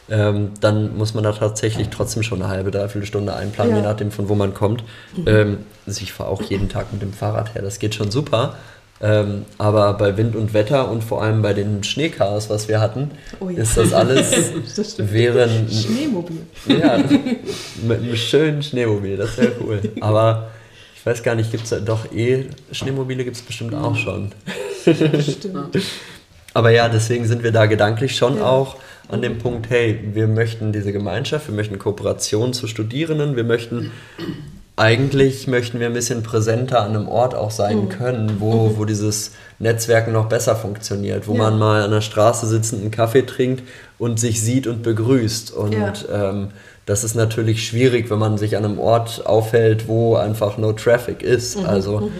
ähm, 0.10 0.52
dann 0.60 0.98
muss 0.98 1.14
man 1.14 1.24
da 1.24 1.32
tatsächlich 1.32 1.90
trotzdem 1.90 2.24
schon 2.24 2.42
eine 2.42 2.52
halbe, 2.52 2.72
dreiviertel 2.72 3.06
Stunde 3.06 3.34
einplanen, 3.34 3.72
ja. 3.72 3.82
je 3.82 3.88
nachdem 3.88 4.12
von 4.12 4.30
wo 4.30 4.36
man 4.36 4.54
kommt. 4.54 4.84
Mhm. 5.16 5.28
Ähm, 5.28 5.58
also 5.86 6.02
ich 6.02 6.14
fahre 6.14 6.30
auch 6.30 6.42
jeden 6.44 6.70
Tag 6.70 6.92
mit 6.92 7.02
dem 7.02 7.14
Fahrrad 7.14 7.56
her, 7.56 7.62
das 7.62 7.80
geht 7.80 7.96
schon 7.96 8.12
super. 8.12 8.56
Ähm, 9.04 9.46
aber 9.58 9.94
bei 9.94 10.16
Wind 10.16 10.36
und 10.36 10.54
Wetter 10.54 10.90
und 10.92 11.04
vor 11.04 11.24
allem 11.24 11.42
bei 11.42 11.54
den 11.54 11.84
Schneechaos, 11.84 12.50
was 12.52 12.68
wir 12.68 12.80
hatten, 12.80 13.12
oh 13.40 13.50
ja. 13.50 13.62
ist 13.64 13.76
das 13.76 13.94
alles 13.94 14.32
das 14.76 15.12
wäre 15.12 15.44
ein 15.44 15.68
Schneemobil. 15.70 16.42
Ja, 16.68 16.98
mit 17.84 18.00
einem 18.00 18.16
schönen 18.16 18.62
Schneemobil, 18.62 19.18
das 19.18 19.38
wäre 19.38 19.54
cool. 19.62 19.82
Aber 20.02 20.52
ich 20.96 21.04
weiß 21.04 21.24
gar 21.24 21.34
nicht, 21.34 21.50
gibt 21.50 21.64
es 21.64 21.84
doch 21.84 22.12
eh, 22.12 22.46
Schneemobile 22.72 23.24
gibt 23.24 23.38
es 23.38 23.42
bestimmt 23.42 23.74
auch 23.74 23.96
schon. 23.96 24.32
Stimmt. 24.84 25.76
Aber 26.54 26.70
ja, 26.70 26.90
deswegen 26.90 27.26
sind 27.26 27.44
wir 27.44 27.52
da 27.52 27.66
gedanklich 27.66 28.16
schon 28.16 28.38
Ja. 28.38 28.46
auch 28.46 28.76
an 29.08 29.22
dem 29.22 29.40
Punkt, 29.40 29.70
hey, 29.70 30.00
wir 30.14 30.28
möchten 30.28 30.72
diese 30.72 30.92
Gemeinschaft, 30.92 31.48
wir 31.48 31.56
möchten 31.56 31.80
Kooperation 31.80 32.54
zu 32.54 32.68
Studierenden, 32.68 33.36
wir 33.36 33.44
möchten, 33.44 33.92
eigentlich 34.78 35.48
möchten 35.48 35.80
wir 35.80 35.88
ein 35.88 35.94
bisschen 35.94 36.24
präsenter 36.24 36.82
an 36.82 36.96
einem 36.96 37.08
Ort 37.08 37.36
auch 37.36 37.52
sein 37.52 37.90
können, 37.90 38.38
wo, 38.40 38.78
wo 38.78 38.86
dieses 38.86 39.32
Netzwerken 39.60 40.12
noch 40.14 40.28
besser 40.28 40.56
funktioniert, 40.56 41.28
wo 41.28 41.34
Ja. 41.34 41.40
man 41.40 41.60
mal 41.60 41.84
an 41.84 41.92
der 41.92 42.02
Straße 42.02 42.48
sitzend 42.48 42.82
einen 42.82 42.92
Kaffee 42.92 43.22
trinkt 43.26 43.64
und 44.00 44.20
sich 44.20 44.42
sieht 44.42 44.66
und 44.68 44.82
begrüßt. 44.82 45.52
Und 45.52 45.74
Ja. 45.74 45.94
ähm, 46.12 46.48
das 46.86 47.04
ist 47.04 47.16
natürlich 47.16 47.66
schwierig, 47.68 48.10
wenn 48.10 48.18
man 48.18 48.38
sich 48.38 48.58
an 48.58 48.66
einem 48.66 48.80
Ort 48.80 49.26
aufhält, 49.26 49.88
wo 49.88 50.16
einfach 50.16 50.58
no 50.58 50.74
traffic 50.74 51.22
ist. 51.22 51.60
Mhm. 51.60 51.66
Also 51.66 52.12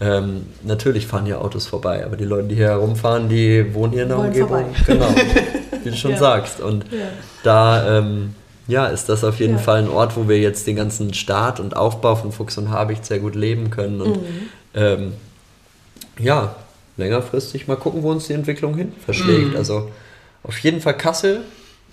ähm, 0.00 0.46
natürlich 0.62 1.06
fahren 1.06 1.24
hier 1.24 1.40
Autos 1.40 1.66
vorbei, 1.66 2.04
aber 2.04 2.16
die 2.16 2.24
Leute, 2.24 2.48
die 2.48 2.54
hier 2.56 2.68
herumfahren, 2.68 3.28
die 3.28 3.74
wohnen 3.74 3.92
hier 3.92 4.02
in 4.02 4.08
der 4.10 4.18
Wollen 4.18 4.28
Umgebung. 4.28 4.48
vorbei. 4.48 4.64
Genau, 4.86 5.08
wie 5.82 5.90
du 5.90 5.96
schon 5.96 6.10
Ja. 6.12 6.18
sagst. 6.18 6.60
Und 6.60 6.84
da 7.42 7.98
ähm, 7.98 8.34
ja, 8.66 8.86
ist 8.86 9.08
das 9.08 9.24
auf 9.24 9.40
jeden 9.40 9.54
Ja. 9.54 9.58
Fall 9.60 9.78
ein 9.82 9.88
Ort, 9.88 10.16
wo 10.16 10.28
wir 10.28 10.38
jetzt 10.38 10.66
den 10.66 10.76
ganzen 10.76 11.12
Start 11.14 11.60
und 11.60 11.76
Aufbau 11.76 12.16
von 12.16 12.32
Fuchs 12.32 12.56
und 12.58 12.70
Habicht 12.70 13.04
sehr 13.04 13.18
gut 13.18 13.34
leben 13.34 13.70
können. 13.70 14.00
Und 14.00 14.16
Mhm. 14.22 14.48
ähm, 14.74 15.12
ja, 16.18 16.54
längerfristig 16.96 17.66
mal 17.68 17.76
gucken, 17.76 18.02
wo 18.02 18.10
uns 18.10 18.26
die 18.26 18.32
Entwicklung 18.34 18.76
hin 18.76 18.92
verschlägt. 19.04 19.50
Mhm. 19.50 19.56
Also 19.56 19.90
auf 20.42 20.58
jeden 20.60 20.80
Fall 20.80 20.96
Kassel, 20.96 21.40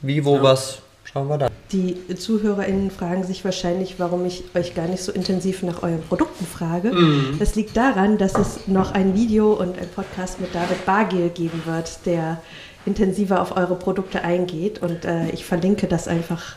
wie, 0.02 0.24
wo, 0.26 0.36
Ja. 0.38 0.44
was, 0.44 0.80
schauen 1.04 1.28
wir 1.28 1.38
da. 1.38 1.48
Die 1.72 1.96
ZuhörerInnen 2.16 2.92
fragen 2.92 3.24
sich 3.24 3.46
wahrscheinlich, 3.46 3.96
warum 3.98 4.26
ich 4.26 4.44
euch 4.56 4.76
gar 4.76 4.88
nicht 4.88 5.02
so 5.04 5.12
intensiv 5.14 5.64
nach 5.64 5.82
euren 5.84 6.02
Produkten 6.04 6.46
frage. 6.46 6.92
Mhm. 6.92 7.38
Das 7.40 7.56
liegt 7.56 7.76
daran, 7.78 8.18
dass 8.18 8.36
es 8.38 8.68
noch 8.68 8.92
ein 8.94 9.16
Video 9.16 9.54
und 9.54 9.78
ein 9.80 9.88
Podcast 9.88 10.40
mit 10.42 10.54
David 10.54 10.86
Bargiel 10.86 11.30
geben 11.30 11.64
wird, 11.66 12.06
der 12.06 12.42
intensiver 12.86 13.42
auf 13.42 13.56
eure 13.56 13.76
Produkte 13.76 14.24
eingeht. 14.24 14.82
Und 14.82 15.06
äh, 15.06 15.30
ich 15.32 15.46
verlinke 15.46 15.88
das 15.88 16.08
einfach 16.08 16.56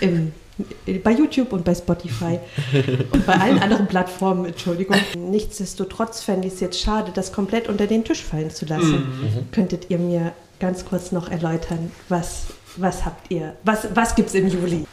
im, 0.00 0.32
bei 1.02 1.12
YouTube 1.12 1.52
und 1.52 1.64
bei 1.64 1.74
Spotify 1.74 2.38
und 3.10 3.26
bei 3.26 3.34
allen 3.34 3.58
anderen 3.58 3.86
Plattformen, 3.86 4.44
Entschuldigung. 4.44 4.96
Nichtsdestotrotz 5.16 6.22
fände 6.22 6.46
ich 6.46 6.54
es 6.54 6.60
jetzt 6.60 6.80
schade, 6.80 7.10
das 7.14 7.32
komplett 7.32 7.68
unter 7.68 7.86
den 7.86 8.04
Tisch 8.04 8.22
fallen 8.22 8.50
zu 8.50 8.66
lassen. 8.66 9.48
Könntet 9.52 9.90
ihr 9.90 9.98
mir 9.98 10.32
ganz 10.60 10.84
kurz 10.84 11.12
noch 11.12 11.28
erläutern, 11.28 11.90
was, 12.08 12.44
was 12.76 13.04
habt 13.04 13.30
ihr, 13.30 13.54
was, 13.64 13.88
was 13.94 14.14
gibt 14.14 14.28
es 14.28 14.34
im 14.34 14.48
Juli? 14.48 14.86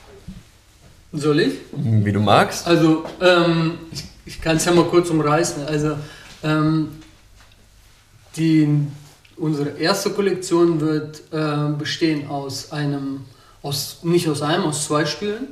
Soll 1.13 1.41
ich? 1.41 1.53
Wie 1.71 2.11
du 2.11 2.19
magst. 2.19 2.65
Also, 2.67 3.03
ähm, 3.21 3.73
ich, 3.91 4.03
ich 4.25 4.41
kann 4.41 4.57
es 4.57 4.65
ja 4.65 4.71
mal 4.71 4.85
kurz 4.85 5.09
umreißen. 5.09 5.65
Also, 5.65 5.97
ähm, 6.43 6.89
die, 8.37 8.67
unsere 9.41 9.69
erste 9.71 10.11
Kollektion 10.11 10.79
wird 10.79 11.23
äh, 11.31 11.73
bestehen 11.77 12.29
aus 12.29 12.71
einem, 12.71 13.21
aus, 13.63 13.99
nicht 14.03 14.29
aus 14.29 14.41
einem, 14.41 14.63
aus 14.63 14.85
zwei 14.85 15.05
Stühlen. 15.05 15.47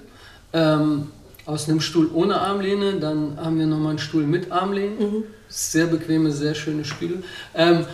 Ähm, 0.54 1.08
aus 1.46 1.68
einem 1.68 1.82
Stuhl 1.82 2.10
ohne 2.14 2.40
Armlehne, 2.40 3.00
dann 3.00 3.38
haben 3.44 3.58
wir 3.58 3.66
nochmal 3.66 3.92
einen 3.92 4.00
Stuhl 4.00 4.24
mit 4.24 4.52
Armlehne. 4.52 5.24
Sehr 5.48 5.88
bequeme, 5.88 6.32
sehr 6.32 6.54
schöne 6.54 6.86
Stühle. 6.86 7.24
Ähm, 7.56 7.86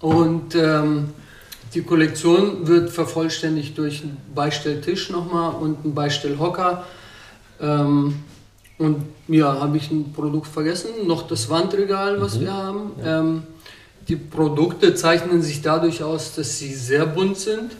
und 0.00 0.54
ähm, 0.54 1.08
die 1.72 1.82
Kollektion 1.82 2.66
wird 2.66 2.90
vervollständigt 2.90 3.78
durch 3.78 4.02
einen 4.02 4.18
Beistelltisch 4.34 5.08
nochmal 5.08 5.54
und 5.54 5.84
einen 5.84 5.94
Beistellhocker. 5.94 6.84
Ähm, 7.60 8.16
und 8.76 9.06
ja, 9.28 9.58
habe 9.58 9.78
ich 9.78 9.90
ein 9.90 10.12
Produkt 10.12 10.48
vergessen, 10.48 10.90
noch 11.06 11.26
das 11.26 11.48
Wandregal, 11.48 12.20
was 12.20 12.38
wir 12.38 12.52
haben. 12.52 12.92
Ähm, 13.02 13.42
die 14.08 14.16
Produkte 14.16 14.94
zeichnen 14.94 15.42
sich 15.42 15.62
dadurch 15.62 16.02
aus, 16.02 16.34
dass 16.34 16.58
sie 16.58 16.72
sehr 16.74 17.06
bunt 17.06 17.38
sind. 17.38 17.72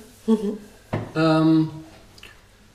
Ähm, 1.14 1.68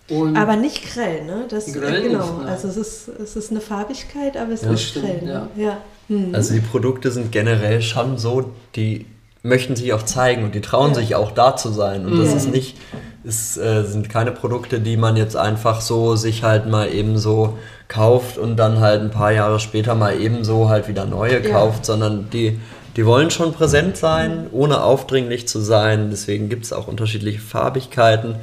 und 0.10 0.36
Aber 0.38 0.56
nicht 0.56 0.94
grell, 0.94 1.24
ne? 1.26 1.46
Das, 1.50 1.72
Grell 1.72 2.06
äh, 2.06 2.10
genau. 2.10 2.40
nicht, 2.40 2.50
also 2.50 2.68
es 2.68 2.78
ist, 2.78 3.08
es 3.08 3.36
ist 3.36 3.52
eine 3.52 3.62
Farbigkeit, 3.62 4.36
aber 4.36 4.52
es 4.52 4.62
Ja, 4.64 4.72
ist 4.72 4.84
stimmt, 4.84 5.06
grell. 5.06 5.22
Ne? 5.24 5.48
ja. 5.56 5.64
Ja. 5.64 5.78
Hm. 6.08 6.36
Also 6.36 6.54
die 6.54 6.60
Produkte 6.60 7.12
sind 7.12 7.32
generell 7.32 7.82
schon 7.82 8.18
so, 8.18 8.52
die 8.76 9.06
möchten 9.44 9.76
sich 9.76 9.94
auch 9.94 10.04
zeigen 10.04 10.44
und 10.44 10.54
die 10.54 10.62
trauen 10.62 10.94
sich 10.94 11.16
auch 11.16 11.32
da 11.32 11.56
zu 11.56 11.70
sein. 11.70 12.06
Und 12.06 12.20
das 12.20 12.34
ist 12.34 12.52
nicht, 12.52 12.78
es 13.24 13.58
äh, 13.58 13.84
sind 13.84 14.10
keine 14.10 14.32
Produkte, 14.32 14.80
die 14.80 14.98
man 14.98 15.16
jetzt 15.16 15.36
einfach 15.36 15.82
so 15.82 16.16
sich 16.16 16.44
halt 16.44 16.68
mal 16.68 16.94
eben 16.94 17.18
so 17.18 17.58
kauft 17.88 18.38
und 18.38 18.58
dann 18.58 18.80
halt 18.82 19.02
ein 19.02 19.10
paar 19.12 19.32
Jahre 19.32 19.60
später 19.60 19.96
mal 19.96 20.20
eben 20.20 20.44
so 20.44 20.70
halt 20.70 20.88
wieder 20.88 21.06
neue 21.06 21.42
Ja. 21.44 21.50
kauft, 21.50 21.86
sondern 21.86 22.30
die, 22.32 22.60
die 22.96 23.06
wollen 23.06 23.32
schon 23.32 23.54
präsent 23.54 23.98
sein, 23.98 24.48
ohne 24.52 24.84
aufdringlich 24.84 25.48
zu 25.48 25.60
sein. 25.60 26.10
Deswegen 26.10 26.50
gibt 26.50 26.66
es 26.66 26.74
auch 26.74 26.88
unterschiedliche 26.88 27.40
Farbigkeiten. 27.40 28.36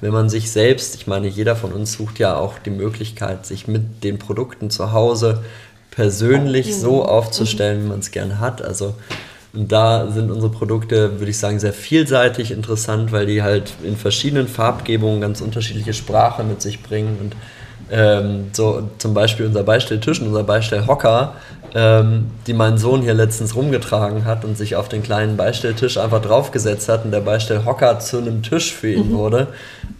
Wenn 0.00 0.12
man 0.12 0.28
sich 0.28 0.50
selbst, 0.50 0.94
ich 0.96 1.06
meine, 1.06 1.28
jeder 1.28 1.56
von 1.56 1.72
uns 1.72 1.92
sucht 1.94 2.18
ja 2.18 2.36
auch 2.36 2.58
die 2.58 2.70
Möglichkeit, 2.70 3.46
sich 3.46 3.68
mit 3.68 4.04
den 4.04 4.18
Produkten 4.18 4.68
zu 4.70 4.92
Hause 4.92 5.42
persönlich 5.90 6.76
so 6.76 7.04
aufzustellen, 7.04 7.84
wie 7.84 7.88
man 7.88 8.00
es 8.00 8.10
gerne 8.10 8.40
hat. 8.40 8.60
Also 8.60 8.94
und 9.54 9.70
da 9.70 10.10
sind 10.10 10.32
unsere 10.32 10.50
Produkte, 10.50 11.20
würde 11.20 11.30
ich 11.30 11.38
sagen, 11.38 11.60
sehr 11.60 11.72
vielseitig 11.72 12.50
interessant, 12.50 13.12
weil 13.12 13.26
die 13.26 13.42
halt 13.42 13.72
in 13.84 13.96
verschiedenen 13.96 14.48
Farbgebungen 14.48 15.20
ganz 15.20 15.40
unterschiedliche 15.40 15.94
Sprache 15.94 16.42
mit 16.42 16.60
sich 16.60 16.82
bringen. 16.82 17.18
Und 17.20 17.36
ähm, 17.90 18.46
so 18.52 18.88
zum 18.98 19.14
Beispiel 19.14 19.46
unser 19.46 19.62
Beistelltisch 19.62 20.20
und 20.20 20.28
unser 20.28 20.44
Beistellhocker, 20.44 21.34
ähm, 21.74 22.30
die 22.46 22.54
mein 22.54 22.78
Sohn 22.78 23.02
hier 23.02 23.14
letztens 23.14 23.56
rumgetragen 23.56 24.24
hat 24.24 24.44
und 24.44 24.56
sich 24.56 24.76
auf 24.76 24.88
den 24.88 25.02
kleinen 25.02 25.36
Beistelltisch 25.36 25.98
einfach 25.98 26.22
draufgesetzt 26.22 26.88
hat 26.88 27.04
und 27.04 27.10
der 27.10 27.20
Beistellhocker 27.20 27.98
zu 27.98 28.18
einem 28.18 28.42
Tisch 28.42 28.72
für 28.72 28.92
ihn 28.92 29.12
wurde. 29.12 29.48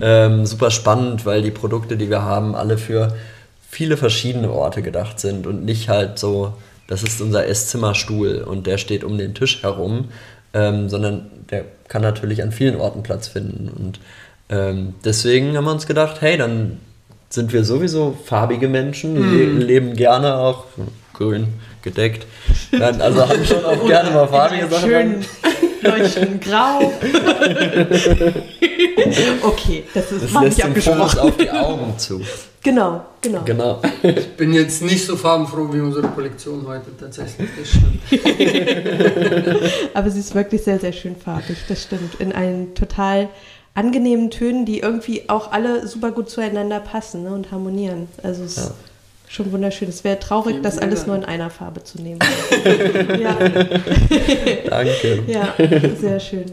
Ähm, 0.01 0.47
super 0.47 0.71
spannend, 0.71 1.27
weil 1.27 1.43
die 1.43 1.51
Produkte, 1.51 1.97
die 1.97 2.11
wir 2.11 2.23
haben, 2.23 2.55
alle 2.55 2.79
für 2.79 3.15
viele 3.69 3.97
verschiedene 3.97 4.51
Orte 4.51 4.83
gedacht 4.83 5.19
sind 5.19 5.47
und 5.47 5.65
nicht 5.65 5.89
halt 5.89 6.19
so, 6.19 6.55
das 6.87 7.03
ist 7.03 7.21
unser 7.21 7.47
Esszimmerstuhl 7.47 8.45
und 8.47 8.67
der 8.67 8.79
steht 8.79 9.03
um 9.03 9.19
den 9.19 9.35
Tisch 9.35 9.63
herum, 9.63 10.09
ähm, 10.53 10.89
sondern 10.89 11.27
der 11.51 11.65
kann 11.89 12.03
natürlich 12.03 12.43
an 12.43 12.53
vielen 12.53 12.77
Orten 12.77 13.03
Platz 13.03 13.27
finden. 13.27 13.69
Und 13.69 14.01
ähm, 14.49 14.95
deswegen 15.05 15.57
haben 15.57 15.65
wir 15.65 15.73
uns 15.73 15.87
gedacht, 15.87 16.21
hey, 16.21 16.37
dann 16.37 16.79
sind 17.35 17.53
wir 17.53 17.65
sowieso 17.65 18.17
farbige 18.25 18.69
Menschen, 18.69 19.17
le 19.17 19.45
leben 19.45 19.95
gerne 19.95 20.37
auch 20.37 20.67
grün 21.13 21.49
gedeckt. 21.83 22.27
Dann, 22.71 23.01
also 23.01 23.29
haben 23.29 23.45
schon 23.45 23.65
auch 23.65 23.85
gerne 23.89 24.11
mal 24.11 24.29
farbige 24.29 24.69
Sachen. 24.69 24.89
Schön 24.89 25.25
leuchtend 25.83 26.43
grau. 26.43 26.93
okay, 29.43 29.85
das 29.93 30.13
ist 30.13 30.25
Das 30.25 30.35
war 30.35 30.45
lässt 30.45 30.59
nicht 30.59 30.67
abgesprochen. 30.67 31.19
auf 31.19 31.37
die 31.37 31.51
Augen 31.51 31.99
zu. 31.99 32.21
Genau, 32.63 33.05
genau. 33.21 33.43
Genau. 33.45 33.83
ich 34.03 34.37
bin 34.37 34.55
jetzt 34.55 34.81
nicht 34.83 35.05
so 35.05 35.17
farbenfroh 35.17 35.71
wie 35.71 35.81
unsere 35.81 36.09
Kollektion 36.09 36.67
heute 36.67 36.97
tatsächlich. 36.99 37.51
Das 37.59 37.69
stimmt. 37.69 38.01
Aber 39.95 40.11
sie 40.11 40.21
ist 40.21 40.35
wirklich 40.35 40.63
sehr, 40.63 40.79
sehr 40.79 40.93
schön 40.93 41.15
farbig, 41.15 41.59
das 41.69 41.83
stimmt. 41.83 42.15
In 42.21 42.33
einen 42.33 42.75
total 42.75 43.29
angenehmen 43.75 44.31
Tönen, 44.31 44.65
die 44.65 44.81
irgendwie 44.81 45.29
auch 45.29 45.53
alle 45.53 45.87
super 45.87 46.13
gut 46.13 46.31
zueinander 46.31 46.81
passen 46.81 47.25
ne, 47.25 47.31
und 47.35 47.51
harmonieren. 47.51 48.09
Also 48.23 48.45
es 48.45 48.57
ist 48.57 48.69
Ja. 48.69 48.75
schon 49.29 49.53
wunderschön. 49.53 49.89
Es 49.89 50.05
wäre 50.05 50.19
traurig, 50.21 50.53
Vielen, 50.53 50.63
das 50.63 50.79
alles 50.79 51.07
nur 51.07 51.17
in 51.17 51.25
einer 51.25 51.51
Farbe 51.51 51.83
zu 51.83 52.01
nehmen. 52.01 52.21
ja, 53.21 53.37
Danke. 54.71 55.23
ja, 55.27 55.55
sehr 56.01 56.21
schön. 56.21 56.47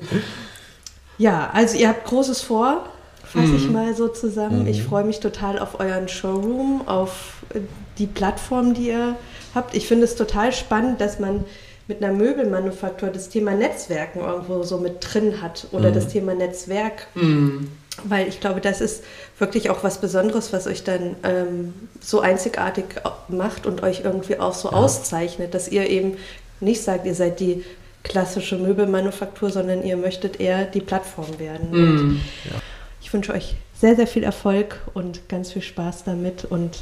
Ja, 1.17 1.51
also 1.53 1.77
ihr 1.77 1.89
habt 1.89 2.05
Großes 2.05 2.41
vor, 2.41 2.85
fasse 3.23 3.55
ich 3.55 3.69
mal 3.69 3.95
so 3.95 4.07
zusammen. 4.07 4.65
Ich 4.67 4.81
freue 4.83 5.03
mich 5.03 5.19
total 5.19 5.59
auf 5.59 5.79
euren 5.79 6.07
Showroom, 6.07 6.87
auf 6.87 7.43
äh, 7.53 7.59
die 7.99 8.07
Plattform, 8.07 8.73
die 8.73 8.87
ihr 8.87 9.15
habt. 9.53 9.75
Ich 9.75 9.87
finde 9.87 10.05
es 10.05 10.15
total 10.15 10.51
spannend, 10.53 10.99
dass 11.01 11.19
man 11.19 11.45
mit 11.87 12.03
einer 12.03 12.13
Möbelmanufaktur 12.13 13.09
das 13.09 13.29
Thema 13.29 13.51
Netzwerken 13.53 14.19
irgendwo 14.19 14.63
so 14.63 14.77
mit 14.77 14.97
drin 15.01 15.41
hat 15.41 15.67
oder 15.71 15.91
das 15.91 16.07
Thema 16.07 16.33
Netzwerk 16.33 17.07
Mhm. 17.15 17.69
weil 18.05 18.27
ich 18.27 18.39
glaube, 18.39 18.61
das 18.61 18.79
ist 18.81 19.03
wirklich 19.37 19.69
auch 19.69 19.83
was 19.83 19.99
Besonderes, 19.99 20.53
was 20.53 20.67
euch 20.67 20.83
dann 20.83 21.15
ähm, 21.23 21.73
so 21.99 22.21
einzigartig 22.21 22.85
macht 23.27 23.65
und 23.65 23.83
euch 23.83 24.01
irgendwie 24.03 24.39
auch 24.39 24.53
so 24.53 24.69
auszeichnet, 24.69 25.53
dass 25.53 25.67
ihr 25.67 25.89
eben 25.89 26.17
nicht 26.59 26.81
sagt, 26.83 27.05
ihr 27.05 27.15
seid 27.15 27.39
die 27.39 27.63
klassische 28.03 28.55
Möbelmanufaktur, 28.57 29.49
sondern 29.51 29.83
ihr 29.83 29.97
möchtet 29.97 30.39
eher 30.39 30.65
die 30.65 30.81
Plattform 30.81 31.37
werden. 31.39 31.69
Mhm. 31.71 32.21
ich 33.01 33.11
wünsche 33.13 33.33
euch 33.33 33.55
sehr, 33.79 33.95
sehr 33.95 34.07
viel 34.07 34.23
Erfolg 34.23 34.79
und 34.93 35.27
ganz 35.27 35.51
viel 35.51 35.61
Spaß 35.63 36.03
damit 36.03 36.45
und 36.45 36.79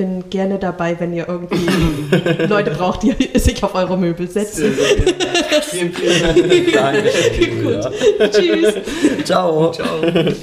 bin 0.00 0.30
gerne 0.30 0.58
dabei, 0.58 0.98
wenn 0.98 1.12
ihr 1.12 1.28
irgendwie 1.28 2.46
Leute 2.48 2.70
braucht, 2.70 3.02
die 3.02 3.14
sich 3.38 3.62
auf 3.62 3.74
eure 3.74 3.98
Möbel 3.98 4.28
setzen. 4.28 4.72
Sehr, 4.74 4.96
sehr 4.96 4.96
gerne. 4.96 5.20
Vielen, 5.62 5.92
vielen 5.92 6.72
Dank. 6.72 7.04
Danke. 7.04 8.30
Tschüss. 8.30 8.74
Ciao. 9.24 9.72
Ciao. 9.72 10.40